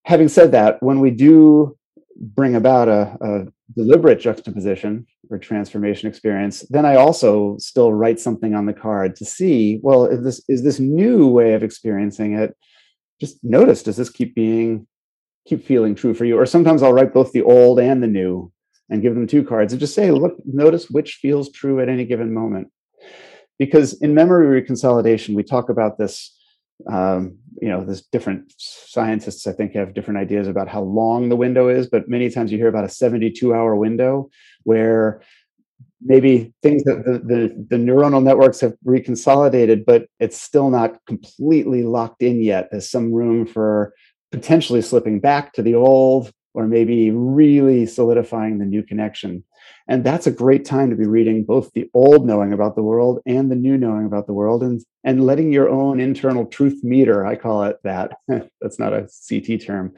Having 0.06 0.30
said 0.30 0.52
that 0.54 0.82
when 0.82 1.02
we 1.02 1.12
do 1.12 1.78
bring 2.16 2.56
about 2.56 2.88
a, 2.88 3.18
a 3.22 3.46
deliberate 3.76 4.20
juxtaposition 4.20 5.06
or 5.30 5.38
transformation 5.38 6.10
experience 6.10 6.66
then 6.70 6.86
i 6.86 6.96
also 6.96 7.56
still 7.60 7.94
write 7.94 8.20
something 8.20 8.54
on 8.56 8.66
the 8.66 8.74
card 8.74 9.16
to 9.16 9.24
see 9.24 9.80
well 9.84 10.06
is 10.06 10.24
this 10.24 10.42
is 10.50 10.64
this 10.64 10.80
new 10.80 11.28
way 11.28 11.54
of 11.54 11.64
experiencing 11.64 12.34
it 12.34 12.58
just 13.20 13.44
notice 13.44 13.84
does 13.84 13.98
this 13.98 14.10
keep 14.10 14.36
being 14.36 14.88
keep 15.48 15.66
feeling 15.66 15.96
true 15.96 16.14
for 16.14 16.26
you? 16.26 16.38
Or 16.38 16.46
sometimes 16.46 16.84
i'll 16.84 16.94
write 16.94 17.14
both 17.14 17.32
the 17.32 17.42
old 17.42 17.80
and 17.80 18.02
the 18.04 18.08
new 18.08 18.52
and 18.90 19.02
give 19.02 19.14
them 19.14 19.28
two 19.28 19.44
cards 19.44 19.74
and 19.74 19.80
just 19.80 19.96
say 19.96 20.12
look 20.12 20.36
notice 20.46 20.90
which 20.90 21.16
feels 21.16 21.52
true 21.52 21.80
at 21.82 21.90
any 21.90 22.06
given 22.06 22.34
moment. 22.34 22.70
Because 23.58 23.94
in 24.02 24.14
memory 24.14 24.62
reconsolidation 24.62 25.36
we 25.36 25.44
talk 25.44 25.70
about 25.70 25.98
this 25.98 26.36
um, 26.88 27.38
you 27.62 27.68
know 27.68 27.84
there's 27.84 28.04
different 28.04 28.54
scientists 28.58 29.46
i 29.48 29.52
think 29.52 29.74
have 29.74 29.94
different 29.94 30.20
ideas 30.20 30.48
about 30.48 30.70
how 30.70 30.82
long 30.82 31.28
the 31.28 31.36
window 31.36 31.68
is 31.68 31.88
but 31.88 32.08
many 32.08 32.30
times 32.30 32.52
you 32.52 32.58
hear 32.58 32.70
about 32.70 32.86
a 32.86 32.90
72 32.90 33.54
hour 33.54 33.76
window 33.76 34.30
where 34.64 35.22
maybe 36.02 36.54
things 36.62 36.84
that 36.84 37.04
the, 37.06 37.20
the, 37.20 37.66
the, 37.70 37.76
neuronal 37.76 38.24
networks 38.24 38.62
have 38.62 38.74
reconsolidated, 38.86 39.86
but 39.86 40.06
it's 40.20 40.40
still 40.40 40.70
not 40.70 40.98
completely 41.06 41.84
locked 41.84 42.22
in 42.22 42.42
yet. 42.42 42.70
There's 42.72 42.90
some 42.90 43.12
room 43.12 43.46
for 43.46 43.94
potentially 44.32 44.82
slipping 44.82 45.20
back 45.20 45.54
to 45.54 45.62
the 45.62 45.76
old 45.76 46.32
or 46.54 46.68
maybe 46.68 47.12
really 47.12 47.86
solidifying 47.86 48.58
the 48.58 48.66
new 48.66 48.84
connection. 48.84 49.44
And 49.88 50.04
that's 50.04 50.28
a 50.28 50.32
great 50.32 50.66
time 50.66 50.90
to 50.90 50.96
be 50.96 51.06
reading 51.06 51.44
both 51.44 51.72
the 51.74 51.90
old 51.94 52.26
knowing 52.26 52.54
about 52.54 52.76
the 52.76 52.84
world 52.84 53.20
and 53.26 53.52
the 53.52 53.56
new 53.56 53.78
knowing 53.78 54.06
about 54.06 54.28
the 54.28 54.34
world 54.34 54.64
and, 54.64 54.82
and 55.04 55.26
letting 55.26 55.52
your 55.52 55.70
own 55.70 56.00
internal 56.00 56.46
truth 56.46 56.84
meter, 56.84 57.26
I 57.26 57.36
call 57.36 57.64
it 57.64 57.78
that. 57.84 58.14
that's 58.62 58.80
not 58.80 58.94
a 58.94 59.10
CT 59.28 59.62
term 59.62 59.94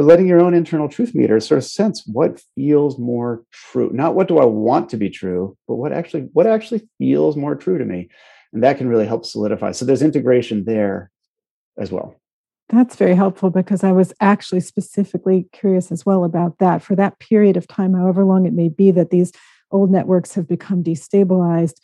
but 0.00 0.06
letting 0.06 0.26
your 0.26 0.40
own 0.40 0.54
internal 0.54 0.88
truth 0.88 1.14
meter 1.14 1.38
sort 1.40 1.58
of 1.58 1.64
sense 1.64 2.06
what 2.06 2.40
feels 2.54 2.98
more 2.98 3.44
true. 3.52 3.90
Not 3.92 4.14
what 4.14 4.28
do 4.28 4.38
i 4.38 4.46
want 4.46 4.88
to 4.88 4.96
be 4.96 5.10
true 5.10 5.58
but 5.68 5.74
what 5.74 5.92
actually 5.92 6.22
what 6.32 6.46
actually 6.46 6.88
feels 6.96 7.36
more 7.36 7.54
true 7.54 7.76
to 7.76 7.84
me. 7.84 8.08
And 8.54 8.62
that 8.62 8.78
can 8.78 8.88
really 8.88 9.04
help 9.04 9.26
solidify. 9.26 9.72
So 9.72 9.84
there's 9.84 10.00
integration 10.00 10.64
there 10.64 11.10
as 11.78 11.92
well. 11.92 12.16
That's 12.70 12.96
very 12.96 13.14
helpful 13.14 13.50
because 13.50 13.84
i 13.84 13.92
was 13.92 14.14
actually 14.22 14.60
specifically 14.60 15.46
curious 15.52 15.92
as 15.92 16.06
well 16.06 16.24
about 16.24 16.56
that. 16.60 16.80
For 16.82 16.96
that 16.96 17.18
period 17.18 17.58
of 17.58 17.68
time 17.68 17.92
however 17.92 18.24
long 18.24 18.46
it 18.46 18.54
may 18.54 18.70
be 18.70 18.90
that 18.92 19.10
these 19.10 19.32
old 19.70 19.90
networks 19.90 20.32
have 20.34 20.48
become 20.48 20.82
destabilized 20.82 21.74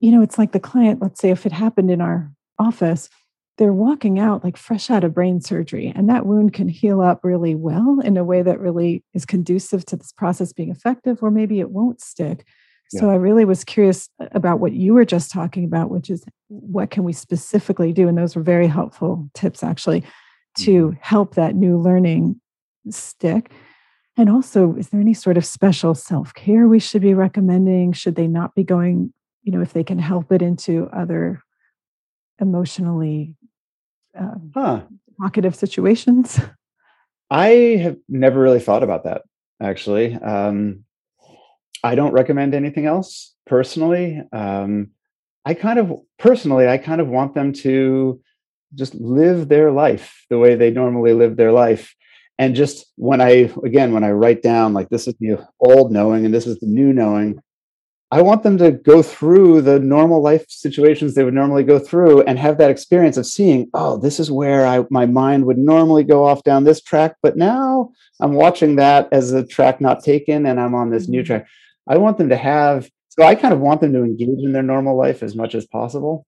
you 0.00 0.10
know 0.10 0.22
it's 0.22 0.38
like 0.38 0.50
the 0.50 0.58
client 0.58 1.00
let's 1.00 1.20
say 1.20 1.30
if 1.30 1.46
it 1.46 1.52
happened 1.52 1.92
in 1.92 2.00
our 2.00 2.32
office 2.58 3.08
they're 3.56 3.72
walking 3.72 4.18
out 4.18 4.42
like 4.42 4.56
fresh 4.56 4.90
out 4.90 5.04
of 5.04 5.14
brain 5.14 5.40
surgery 5.40 5.92
and 5.94 6.08
that 6.08 6.26
wound 6.26 6.52
can 6.52 6.68
heal 6.68 7.00
up 7.00 7.20
really 7.22 7.54
well 7.54 8.00
in 8.00 8.16
a 8.16 8.24
way 8.24 8.42
that 8.42 8.60
really 8.60 9.04
is 9.14 9.24
conducive 9.24 9.84
to 9.86 9.96
this 9.96 10.12
process 10.12 10.52
being 10.52 10.70
effective 10.70 11.22
or 11.22 11.30
maybe 11.30 11.60
it 11.60 11.70
won't 11.70 12.00
stick 12.00 12.46
yeah. 12.92 13.00
so 13.00 13.10
i 13.10 13.14
really 13.14 13.44
was 13.44 13.64
curious 13.64 14.08
about 14.32 14.60
what 14.60 14.72
you 14.72 14.94
were 14.94 15.04
just 15.04 15.30
talking 15.30 15.64
about 15.64 15.90
which 15.90 16.10
is 16.10 16.24
what 16.48 16.90
can 16.90 17.04
we 17.04 17.12
specifically 17.12 17.92
do 17.92 18.08
and 18.08 18.18
those 18.18 18.34
were 18.34 18.42
very 18.42 18.66
helpful 18.66 19.28
tips 19.34 19.62
actually 19.62 20.02
to 20.56 20.88
mm-hmm. 20.88 20.98
help 21.00 21.34
that 21.34 21.54
new 21.54 21.78
learning 21.78 22.40
stick 22.90 23.50
and 24.16 24.28
also 24.28 24.74
is 24.76 24.88
there 24.90 25.00
any 25.00 25.14
sort 25.14 25.36
of 25.36 25.44
special 25.44 25.94
self-care 25.94 26.66
we 26.68 26.78
should 26.78 27.02
be 27.02 27.14
recommending 27.14 27.92
should 27.92 28.16
they 28.16 28.26
not 28.26 28.54
be 28.54 28.64
going 28.64 29.12
you 29.42 29.52
know 29.52 29.60
if 29.60 29.72
they 29.72 29.84
can 29.84 29.98
help 29.98 30.32
it 30.32 30.42
into 30.42 30.88
other 30.92 31.40
emotionally 32.40 33.34
um, 34.18 34.52
huh. 34.54 34.82
situations? 35.52 36.40
I 37.30 37.48
have 37.82 37.96
never 38.08 38.40
really 38.40 38.60
thought 38.60 38.82
about 38.82 39.04
that 39.04 39.22
actually. 39.60 40.14
Um, 40.14 40.84
I 41.82 41.94
don't 41.94 42.12
recommend 42.12 42.54
anything 42.54 42.86
else 42.86 43.34
personally. 43.46 44.22
Um, 44.32 44.90
I 45.44 45.54
kind 45.54 45.78
of 45.78 45.92
personally, 46.18 46.68
I 46.68 46.78
kind 46.78 47.00
of 47.00 47.08
want 47.08 47.34
them 47.34 47.52
to 47.52 48.20
just 48.74 48.94
live 48.94 49.48
their 49.48 49.70
life 49.70 50.24
the 50.30 50.38
way 50.38 50.54
they 50.54 50.70
normally 50.70 51.12
live 51.12 51.36
their 51.36 51.52
life. 51.52 51.94
And 52.38 52.56
just 52.56 52.86
when 52.96 53.20
I, 53.20 53.52
again, 53.62 53.92
when 53.92 54.02
I 54.02 54.10
write 54.10 54.42
down 54.42 54.72
like 54.72 54.88
this 54.88 55.06
is 55.06 55.14
the 55.20 55.46
old 55.60 55.92
knowing 55.92 56.24
and 56.24 56.34
this 56.34 56.46
is 56.46 56.58
the 56.58 56.66
new 56.66 56.92
knowing, 56.92 57.40
I 58.14 58.22
want 58.22 58.44
them 58.44 58.56
to 58.58 58.70
go 58.70 59.02
through 59.02 59.62
the 59.62 59.80
normal 59.80 60.22
life 60.22 60.48
situations 60.48 61.14
they 61.14 61.24
would 61.24 61.34
normally 61.34 61.64
go 61.64 61.80
through 61.80 62.22
and 62.22 62.38
have 62.38 62.58
that 62.58 62.70
experience 62.70 63.16
of 63.16 63.26
seeing, 63.26 63.68
oh, 63.74 63.98
this 63.98 64.20
is 64.20 64.30
where 64.30 64.68
I 64.68 64.84
my 64.88 65.04
mind 65.04 65.46
would 65.46 65.58
normally 65.58 66.04
go 66.04 66.24
off 66.24 66.44
down 66.44 66.62
this 66.62 66.80
track, 66.80 67.16
but 67.24 67.36
now 67.36 67.90
I'm 68.20 68.34
watching 68.34 68.76
that 68.76 69.08
as 69.10 69.32
a 69.32 69.44
track 69.44 69.80
not 69.80 70.04
taken 70.04 70.46
and 70.46 70.60
I'm 70.60 70.76
on 70.76 70.90
this 70.90 71.08
new 71.08 71.22
mm-hmm. 71.22 71.26
track. 71.26 71.48
I 71.88 71.96
want 71.96 72.18
them 72.18 72.28
to 72.28 72.36
have 72.36 72.88
so 73.08 73.24
I 73.24 73.34
kind 73.34 73.52
of 73.52 73.58
want 73.58 73.80
them 73.80 73.92
to 73.94 74.04
engage 74.04 74.44
in 74.44 74.52
their 74.52 74.62
normal 74.62 74.96
life 74.96 75.24
as 75.24 75.34
much 75.34 75.56
as 75.56 75.66
possible. 75.66 76.24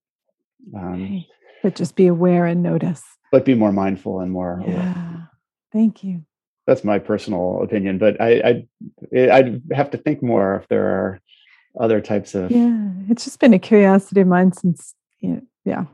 Um. 0.75 1.23
But 1.63 1.75
just 1.75 1.95
be 1.95 2.07
aware 2.07 2.45
and 2.45 2.61
notice. 2.61 3.01
But 3.31 3.45
be 3.45 3.55
more 3.55 3.71
mindful 3.71 4.19
and 4.19 4.29
more 4.29 4.61
yeah. 4.67 4.73
Aware. 4.73 5.29
Thank 5.71 6.03
you. 6.03 6.25
That's 6.65 6.83
my 6.83 6.99
personal 6.99 7.61
opinion, 7.63 7.97
but 7.97 8.19
I 8.19 8.65
I 9.13 9.31
I'd 9.31 9.61
have 9.71 9.91
to 9.91 9.97
think 9.97 10.21
more 10.21 10.57
if 10.57 10.67
there 10.67 10.85
are 10.85 11.21
other 11.79 12.01
types 12.01 12.35
of 12.35 12.51
yeah 12.51 12.89
it's 13.09 13.25
just 13.25 13.39
been 13.39 13.53
a 13.53 13.59
curiosity 13.59 14.21
of 14.21 14.27
mine 14.27 14.51
since 14.51 14.95
you 15.19 15.29
know, 15.29 15.41
yeah 15.65 15.85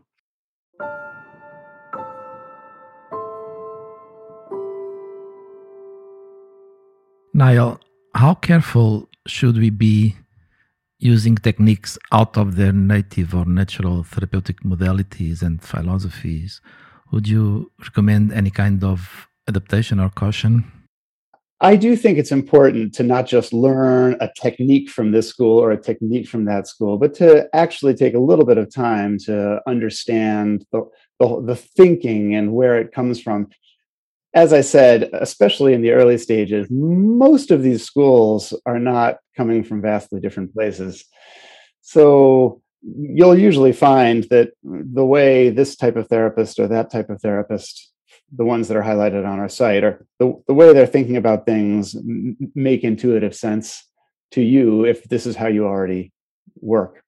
Niall, 7.36 7.80
how 8.13 8.36
careful 8.36 9.10
should 9.26 9.58
we 9.58 9.72
be 9.72 10.15
using 11.00 11.36
techniques 11.36 11.98
out 12.12 12.38
of 12.38 12.56
their 12.56 12.72
native 12.72 13.34
or 13.34 13.43
natural 13.46 14.04
therapeutic 14.04 14.62
modalities 14.62 15.41
and 15.41 15.60
philosophies? 15.60 16.62
Would 17.12 17.28
you 17.28 17.72
recommend 17.80 18.32
any 18.32 18.52
kind 18.52 18.84
of 18.84 19.28
adaptation 19.48 20.00
or 20.00 20.10
caution? 20.10 20.72
I 21.63 21.78
do 21.78 21.95
think 21.95 22.17
it's 22.17 22.34
important 22.34 22.93
to 22.95 23.04
not 23.04 23.26
just 23.26 23.54
learn 23.54 24.17
a 24.19 24.30
technique 24.36 24.89
from 24.89 25.13
this 25.13 25.30
school 25.30 25.58
or 25.60 25.71
a 25.71 25.82
technique 25.82 26.28
from 26.28 26.43
that 26.43 26.67
school, 26.67 26.97
but 26.97 27.13
to 27.15 27.47
actually 27.56 27.93
take 27.93 28.15
a 28.15 28.19
little 28.19 28.43
bit 28.43 28.58
of 28.58 28.69
time 28.69 29.17
to 29.19 29.62
understand 29.65 30.65
the, 30.73 30.84
the, 31.21 31.41
the 31.41 31.56
thinking 31.56 32.36
and 32.36 32.52
where 32.52 32.78
it 32.78 32.91
comes 32.91 33.21
from. 33.21 33.47
As 34.34 34.52
I 34.52 34.60
said, 34.60 35.10
especially 35.13 35.73
in 35.73 35.82
the 35.82 35.91
early 35.91 36.17
stages, 36.17 36.67
most 36.69 37.49
of 37.49 37.63
these 37.63 37.86
schools 37.86 38.54
are 38.65 38.80
not 38.80 39.19
coming 39.38 39.63
from 39.63 39.82
vastly 39.82 40.19
different 40.19 40.54
places. 40.54 41.06
So 41.80 42.62
you'll 42.82 43.39
usually 43.39 43.71
find 43.71 44.26
that 44.26 44.52
the 44.63 45.06
way 45.06 45.49
this 45.49 45.78
type 45.78 45.95
of 45.95 46.10
therapist 46.10 46.60
or 46.60 46.67
that 46.67 46.91
type 46.91 47.10
of 47.10 47.21
therapist 47.21 47.92
the 48.36 48.46
ones 48.46 48.67
that 48.67 48.78
are 48.78 48.84
highlighted 48.84 49.28
on 49.28 49.39
our 49.39 49.50
site 49.50 49.84
are 49.84 50.06
the, 50.19 50.41
the 50.48 50.54
way 50.54 50.74
they're 50.74 50.88
thinking 50.88 51.17
about 51.17 51.46
things 51.46 51.96
make 52.56 52.84
intuitive 52.84 53.36
sense 53.36 53.88
to 54.32 54.41
you 54.41 54.86
if 54.86 55.04
this 55.04 55.26
is 55.26 55.36
how 55.36 55.48
you 55.48 55.65
already 55.65 56.12
work. 56.60 57.04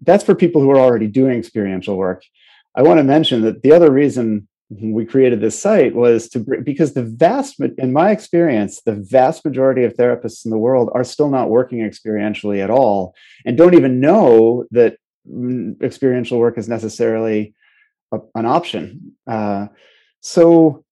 That's 0.00 0.24
for 0.24 0.34
people 0.34 0.62
who 0.62 0.70
are 0.70 0.78
already 0.78 1.06
doing 1.06 1.38
experiential 1.38 1.96
work. 1.96 2.24
I 2.74 2.82
want 2.82 2.98
to 2.98 3.04
mention 3.04 3.42
that 3.42 3.62
the 3.62 3.72
other 3.72 3.90
reason 3.90 4.48
we 4.70 5.04
created 5.04 5.40
this 5.40 5.58
site 5.58 5.94
was 5.94 6.28
to 6.28 6.38
because 6.62 6.94
the 6.94 7.02
vast 7.02 7.58
in 7.58 7.92
my 7.92 8.12
experience 8.12 8.80
the 8.82 8.94
vast 8.94 9.44
majority 9.44 9.82
of 9.82 9.94
therapists 9.94 10.44
in 10.44 10.52
the 10.52 10.58
world 10.58 10.88
are 10.94 11.02
still 11.02 11.28
not 11.28 11.50
working 11.50 11.80
experientially 11.80 12.62
at 12.62 12.70
all 12.70 13.12
and 13.44 13.58
don't 13.58 13.74
even 13.74 13.98
know 13.98 14.64
that 14.70 14.96
mm, 15.28 15.80
experiential 15.82 16.38
work 16.38 16.56
is 16.56 16.68
necessarily 16.68 17.52
a, 18.12 18.20
an 18.34 18.46
option. 18.46 19.16
Uh, 19.26 19.66
so 20.20 20.84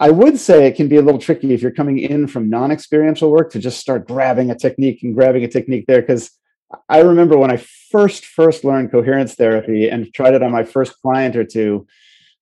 I 0.00 0.10
would 0.10 0.38
say 0.38 0.66
it 0.66 0.76
can 0.76 0.88
be 0.88 0.96
a 0.96 1.02
little 1.02 1.20
tricky 1.20 1.52
if 1.52 1.60
you're 1.60 1.70
coming 1.72 1.98
in 1.98 2.28
from 2.28 2.48
non 2.48 2.70
experiential 2.70 3.30
work 3.30 3.50
to 3.52 3.58
just 3.58 3.80
start 3.80 4.06
grabbing 4.06 4.50
a 4.50 4.54
technique 4.54 5.02
and 5.02 5.14
grabbing 5.14 5.44
a 5.44 5.48
technique 5.48 5.86
there. 5.86 6.00
Because 6.00 6.30
I 6.88 7.00
remember 7.00 7.36
when 7.36 7.50
I 7.50 7.56
first 7.56 8.26
first 8.26 8.64
learned 8.64 8.92
coherence 8.92 9.34
therapy 9.34 9.88
and 9.88 10.12
tried 10.14 10.34
it 10.34 10.42
on 10.42 10.52
my 10.52 10.64
first 10.64 11.00
client 11.00 11.34
or 11.34 11.44
two. 11.44 11.86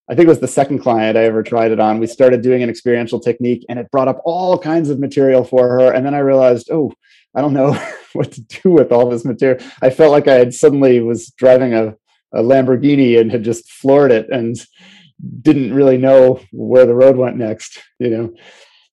I 0.08 0.14
think 0.14 0.26
it 0.26 0.30
was 0.30 0.40
the 0.40 0.46
second 0.46 0.80
client 0.80 1.16
I 1.16 1.24
ever 1.24 1.42
tried 1.42 1.72
it 1.72 1.80
on. 1.80 1.98
We 1.98 2.06
started 2.06 2.40
doing 2.40 2.62
an 2.62 2.70
experiential 2.70 3.18
technique 3.18 3.64
and 3.68 3.78
it 3.78 3.90
brought 3.90 4.06
up 4.06 4.20
all 4.24 4.56
kinds 4.56 4.88
of 4.88 5.00
material 5.00 5.42
for 5.42 5.68
her. 5.68 5.92
And 5.92 6.06
then 6.06 6.14
I 6.14 6.18
realized, 6.18 6.70
oh, 6.70 6.92
I 7.34 7.40
don't 7.40 7.54
know 7.54 7.72
what 8.12 8.32
to 8.32 8.40
do 8.40 8.70
with 8.70 8.92
all 8.92 9.08
this 9.08 9.24
material. 9.24 9.64
I 9.82 9.90
felt 9.90 10.12
like 10.12 10.28
I 10.28 10.34
had 10.34 10.54
suddenly 10.54 11.00
was 11.00 11.28
driving 11.30 11.74
a, 11.74 11.96
a 12.32 12.42
Lamborghini 12.42 13.18
and 13.18 13.32
had 13.32 13.42
just 13.42 13.70
floored 13.70 14.12
it. 14.12 14.28
And 14.30 14.56
didn't 15.42 15.74
really 15.74 15.98
know 15.98 16.40
where 16.52 16.86
the 16.86 16.94
road 16.94 17.16
went 17.16 17.36
next, 17.36 17.78
you 17.98 18.10
know. 18.10 18.34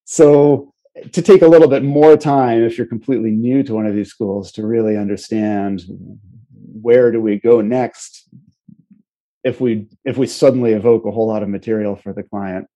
So 0.05 0.73
to 1.11 1.21
take 1.21 1.41
a 1.41 1.47
little 1.47 1.67
bit 1.67 1.83
more 1.83 2.15
time 2.15 2.63
if 2.63 2.77
you're 2.77 2.87
completely 2.87 3.31
new 3.31 3.63
to 3.63 3.73
one 3.73 3.87
of 3.87 3.95
these 3.95 4.09
schools 4.09 4.51
to 4.53 4.65
really 4.65 4.95
understand 4.95 5.83
where 6.81 7.11
do 7.11 7.19
we 7.19 7.39
go 7.39 7.61
next 7.61 8.29
if 9.43 9.59
we 9.59 9.87
if 10.05 10.17
we 10.17 10.27
suddenly 10.27 10.73
evoke 10.73 11.05
a 11.05 11.11
whole 11.11 11.27
lot 11.27 11.43
of 11.43 11.49
material 11.49 11.95
for 11.95 12.13
the 12.13 12.23
client 12.23 12.67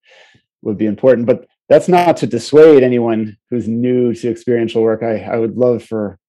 would 0.61 0.77
be 0.77 0.85
important. 0.85 1.27
But 1.27 1.47
that's 1.69 1.87
not 1.87 2.17
to 2.17 2.27
dissuade 2.27 2.83
anyone 2.83 3.37
who's 3.49 3.67
new 3.67 4.13
to 4.13 4.29
experiential 4.29 4.81
work. 4.81 5.03
I, 5.03 5.19
I 5.23 5.37
would 5.37 5.55
love 5.55 5.83
for 5.83 6.19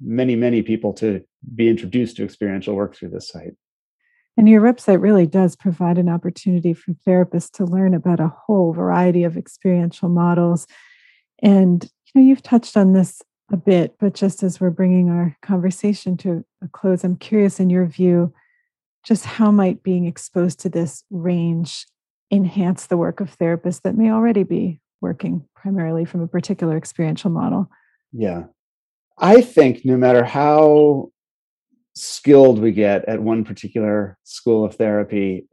many 0.00 0.36
many 0.36 0.62
people 0.62 0.92
to 0.94 1.22
be 1.54 1.68
introduced 1.68 2.16
to 2.16 2.24
experiential 2.24 2.74
work 2.74 2.94
through 2.94 3.10
this 3.10 3.28
site 3.28 3.54
and 4.36 4.48
your 4.48 4.60
website 4.60 5.00
really 5.00 5.26
does 5.26 5.56
provide 5.56 5.98
an 5.98 6.08
opportunity 6.08 6.74
for 6.74 6.92
therapists 7.06 7.50
to 7.52 7.64
learn 7.64 7.94
about 7.94 8.20
a 8.20 8.28
whole 8.28 8.72
variety 8.72 9.24
of 9.24 9.36
experiential 9.36 10.08
models. 10.08 10.66
And 11.42 11.84
you 11.84 12.20
know, 12.20 12.26
you've 12.26 12.42
touched 12.42 12.76
on 12.76 12.92
this 12.92 13.22
a 13.52 13.56
bit, 13.56 13.96
but 13.98 14.14
just 14.14 14.42
as 14.42 14.60
we're 14.60 14.70
bringing 14.70 15.08
our 15.08 15.36
conversation 15.42 16.16
to 16.18 16.44
a 16.62 16.68
close, 16.68 17.04
I'm 17.04 17.16
curious 17.16 17.60
in 17.60 17.70
your 17.70 17.86
view, 17.86 18.32
just 19.04 19.24
how 19.24 19.50
might 19.50 19.82
being 19.82 20.06
exposed 20.06 20.60
to 20.60 20.68
this 20.68 21.04
range 21.10 21.86
enhance 22.30 22.86
the 22.86 22.96
work 22.96 23.20
of 23.20 23.38
therapists 23.38 23.82
that 23.82 23.96
may 23.96 24.10
already 24.10 24.42
be 24.42 24.80
working 25.00 25.44
primarily 25.54 26.04
from 26.04 26.20
a 26.20 26.28
particular 26.28 26.76
experiential 26.76 27.30
model? 27.30 27.70
Yeah. 28.12 28.44
I 29.18 29.40
think 29.40 29.84
no 29.84 29.96
matter 29.96 30.24
how 30.24 31.10
skilled 31.96 32.60
we 32.60 32.70
get 32.70 33.04
at 33.06 33.20
one 33.20 33.44
particular 33.44 34.18
school 34.22 34.64
of 34.64 34.76
therapy 34.76 35.46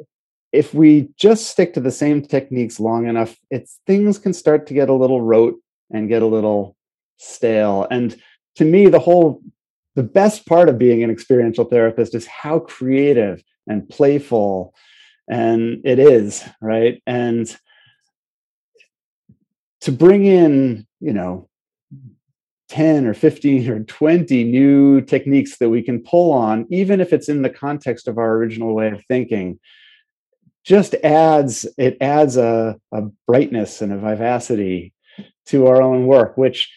if 0.52 0.74
we 0.74 1.10
just 1.18 1.48
stick 1.48 1.74
to 1.74 1.80
the 1.80 1.92
same 1.92 2.22
techniques 2.22 2.80
long 2.80 3.08
enough 3.08 3.36
it's 3.50 3.80
things 3.88 4.20
can 4.20 4.34
start 4.34 4.68
to 4.68 4.74
get 4.74 4.90
a 4.90 4.94
little 4.94 5.22
rote 5.22 5.58
and 5.92 6.10
get 6.10 6.22
a 6.22 6.28
little 6.28 6.76
stale. 7.18 7.88
And 7.90 8.16
to 8.56 8.66
me 8.66 8.88
the 8.88 9.00
whole 9.00 9.42
the 9.96 10.04
best 10.04 10.48
part 10.48 10.70
of 10.70 10.80
being 10.80 11.04
an 11.04 11.12
experiential 11.12 11.66
therapist 11.66 12.16
is 12.16 12.26
how 12.26 12.60
creative 12.60 13.44
and 13.68 13.88
playful 13.88 14.74
and 15.30 15.82
it 15.86 16.00
is 16.00 16.44
right? 16.62 17.02
And 17.08 17.56
to 19.82 19.92
bring 19.92 20.26
in 20.26 20.86
you 21.00 21.14
know 21.14 21.50
10 22.74 23.06
or 23.06 23.14
15 23.14 23.70
or 23.70 23.84
20 23.84 24.44
new 24.46 25.00
techniques 25.00 25.60
that 25.60 25.70
we 25.70 25.84
can 25.84 26.02
pull 26.02 26.32
on, 26.32 26.66
even 26.72 27.00
if 27.00 27.14
it's 27.14 27.30
in 27.30 27.44
the 27.44 27.50
context 27.50 28.08
of 28.08 28.18
our 28.18 28.34
original 28.34 28.74
way 28.74 28.90
of 28.90 29.06
thinking, 29.06 29.60
just 30.64 30.96
adds 31.04 31.68
it 31.78 31.98
adds 32.02 32.36
a, 32.36 32.76
a 32.92 33.04
brightness 33.28 33.84
and 33.84 33.94
a 33.94 33.98
vivacity 33.98 34.92
to 35.46 35.68
our 35.68 35.84
own 35.84 36.08
work, 36.08 36.36
which 36.36 36.74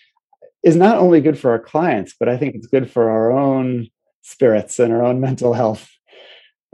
is 0.63 0.77
not 0.77 0.99
only 0.99 1.23
good 1.23 1.39
for 1.39 1.51
our 1.53 1.59
clients, 1.59 2.15
but 2.21 2.29
I 2.29 2.37
think 2.37 2.55
it's 2.55 2.67
good 2.67 2.91
for 2.91 3.09
our 3.09 3.33
own 3.33 3.89
spirits 4.21 4.79
and 4.79 4.93
our 4.93 5.03
own 5.03 5.19
mental 5.19 5.55
health 5.55 5.89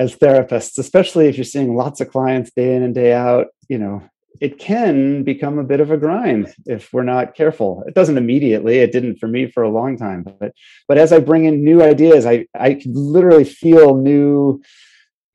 as 0.00 0.16
therapists, 0.16 0.78
especially 0.78 1.28
if 1.28 1.36
you're 1.36 1.44
seeing 1.44 1.76
lots 1.76 2.00
of 2.00 2.10
clients 2.10 2.50
day 2.50 2.74
in 2.74 2.82
and 2.82 2.92
day 2.94 3.12
out, 3.12 3.46
you 3.68 3.78
know, 3.78 4.02
it 4.40 4.58
can 4.58 5.22
become 5.22 5.58
a 5.58 5.64
bit 5.64 5.80
of 5.80 5.90
a 5.90 5.96
grind 5.96 6.52
if 6.66 6.92
we're 6.92 7.02
not 7.02 7.34
careful. 7.34 7.84
It 7.86 7.94
doesn't 7.94 8.18
immediately. 8.18 8.78
It 8.78 8.92
didn't 8.92 9.16
for 9.16 9.28
me 9.28 9.46
for 9.46 9.62
a 9.62 9.70
long 9.70 9.96
time, 9.96 10.22
but 10.22 10.52
but 10.88 10.98
as 10.98 11.12
I 11.12 11.18
bring 11.18 11.44
in 11.44 11.64
new 11.64 11.82
ideas, 11.82 12.26
I 12.26 12.46
I 12.54 12.74
can 12.74 12.92
literally 12.94 13.44
feel 13.44 13.96
new 13.96 14.62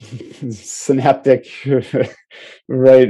synaptic 0.49 1.47
right 2.67 3.09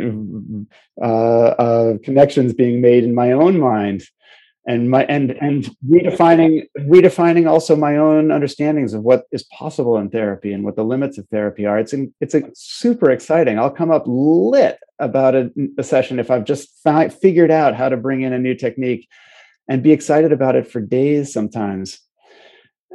uh, 1.02 1.06
uh, 1.06 1.98
connections 2.04 2.54
being 2.54 2.82
made 2.82 3.04
in 3.04 3.16
my 3.16 3.32
own 3.32 3.60
mind, 3.60 4.04
and 4.68 4.90
my 4.90 5.06
and 5.06 5.32
and 5.32 5.70
redefining 5.90 6.68
redefining 6.78 7.50
also 7.50 7.76
my 7.76 7.96
own 7.96 8.32
understandings 8.32 8.94
of 8.94 9.02
what 9.02 9.24
is 9.32 9.44
possible 9.44 9.98
in 9.98 10.10
therapy 10.10 10.52
and 10.52 10.66
what 10.66 10.76
the 10.76 10.84
limits 10.84 11.18
of 11.18 11.26
therapy 11.30 11.66
are. 11.66 11.80
It's 11.80 11.94
in, 11.94 12.14
it's 12.20 12.36
a 12.36 12.44
super 12.54 13.10
exciting. 13.10 13.58
I'll 13.58 13.72
come 13.72 13.92
up 13.92 14.04
lit 14.06 14.78
about 15.00 15.36
a, 15.36 15.52
a 15.78 15.84
session 15.84 16.20
if 16.20 16.32
i've 16.32 16.44
just 16.44 16.70
fi- 16.84 17.08
figured 17.08 17.52
out 17.52 17.76
how 17.76 17.88
to 17.88 17.96
bring 17.96 18.24
in 18.24 18.34
a 18.34 18.40
new 18.40 18.56
technique 18.56 19.08
and 19.70 19.84
be 19.84 19.92
excited 19.92 20.32
about 20.32 20.56
it 20.56 20.68
for 20.68 20.82
days 20.82 21.32
sometimes. 21.32 22.00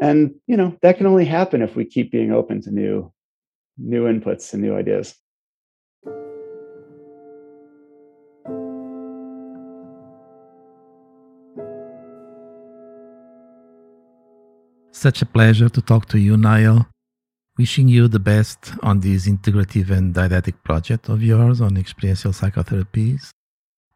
And 0.01 0.35
you 0.47 0.57
know 0.57 0.77
that 0.83 0.99
can 0.99 1.07
only 1.07 1.25
happen 1.25 1.63
if 1.63 1.75
we 1.75 1.85
keep 1.87 2.13
being 2.13 2.33
open 2.33 2.61
to 2.63 2.71
new 2.71 3.13
new 3.79 4.05
inputs 4.05 4.53
and 4.53 4.61
new 4.61 4.77
ideas 4.77 5.15
Such 14.93 15.23
a 15.23 15.27
pleasure 15.27 15.71
to 15.71 15.81
talk 15.81 16.07
to 16.11 16.19
you, 16.19 16.37
Niall. 16.37 16.87
Wishing 17.59 17.89
you 17.89 18.09
the 18.09 18.19
best 18.19 18.73
on 18.83 19.01
this 19.01 19.27
integrative 19.27 19.91
and 19.91 20.13
didactic 20.13 20.63
project 20.65 21.09
of 21.09 21.23
yours 21.23 21.61
on 21.63 21.79
experiential 21.79 22.33
psychotherapies. 22.33 23.31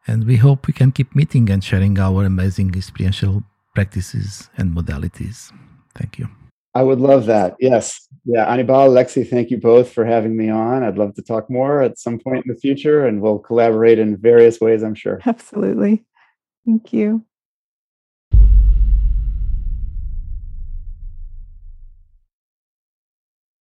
And 0.07 0.27
we 0.27 0.37
hope 0.37 0.67
we 0.67 0.73
can 0.73 0.93
keep 0.93 1.15
meeting 1.15 1.51
and 1.51 1.63
sharing 1.63 1.99
our 1.99 2.25
amazing 2.25 2.75
experiential 2.75 3.43
practices 3.75 4.49
and 4.57 4.75
modalities. 4.75 5.53
Thank 5.95 6.19
you. 6.19 6.29
I 6.75 6.83
would 6.83 7.01
love 7.01 7.27
that. 7.27 7.57
Yes. 7.61 8.09
Yeah. 8.25 8.51
Anibal, 8.51 8.89
Lexi, 8.89 9.29
thank 9.29 9.51
you 9.51 9.59
both 9.59 9.93
for 9.93 10.05
having 10.05 10.37
me 10.37 10.49
on. 10.49 10.83
I'd 10.83 10.99
love 10.99 11.15
to 11.15 11.23
talk 11.23 11.51
more 11.51 11.83
at 11.83 11.99
some 11.99 12.19
point 12.19 12.47
in 12.47 12.53
the 12.53 12.59
future 12.59 13.07
and 13.07 13.21
we'll 13.21 13.39
collaborate 13.39 13.99
in 13.99 14.17
various 14.17 14.61
ways, 14.61 14.83
I'm 14.83 14.95
sure. 14.95 15.21
Absolutely. 15.25 16.05
Thank 16.65 16.93
you. 16.93 17.25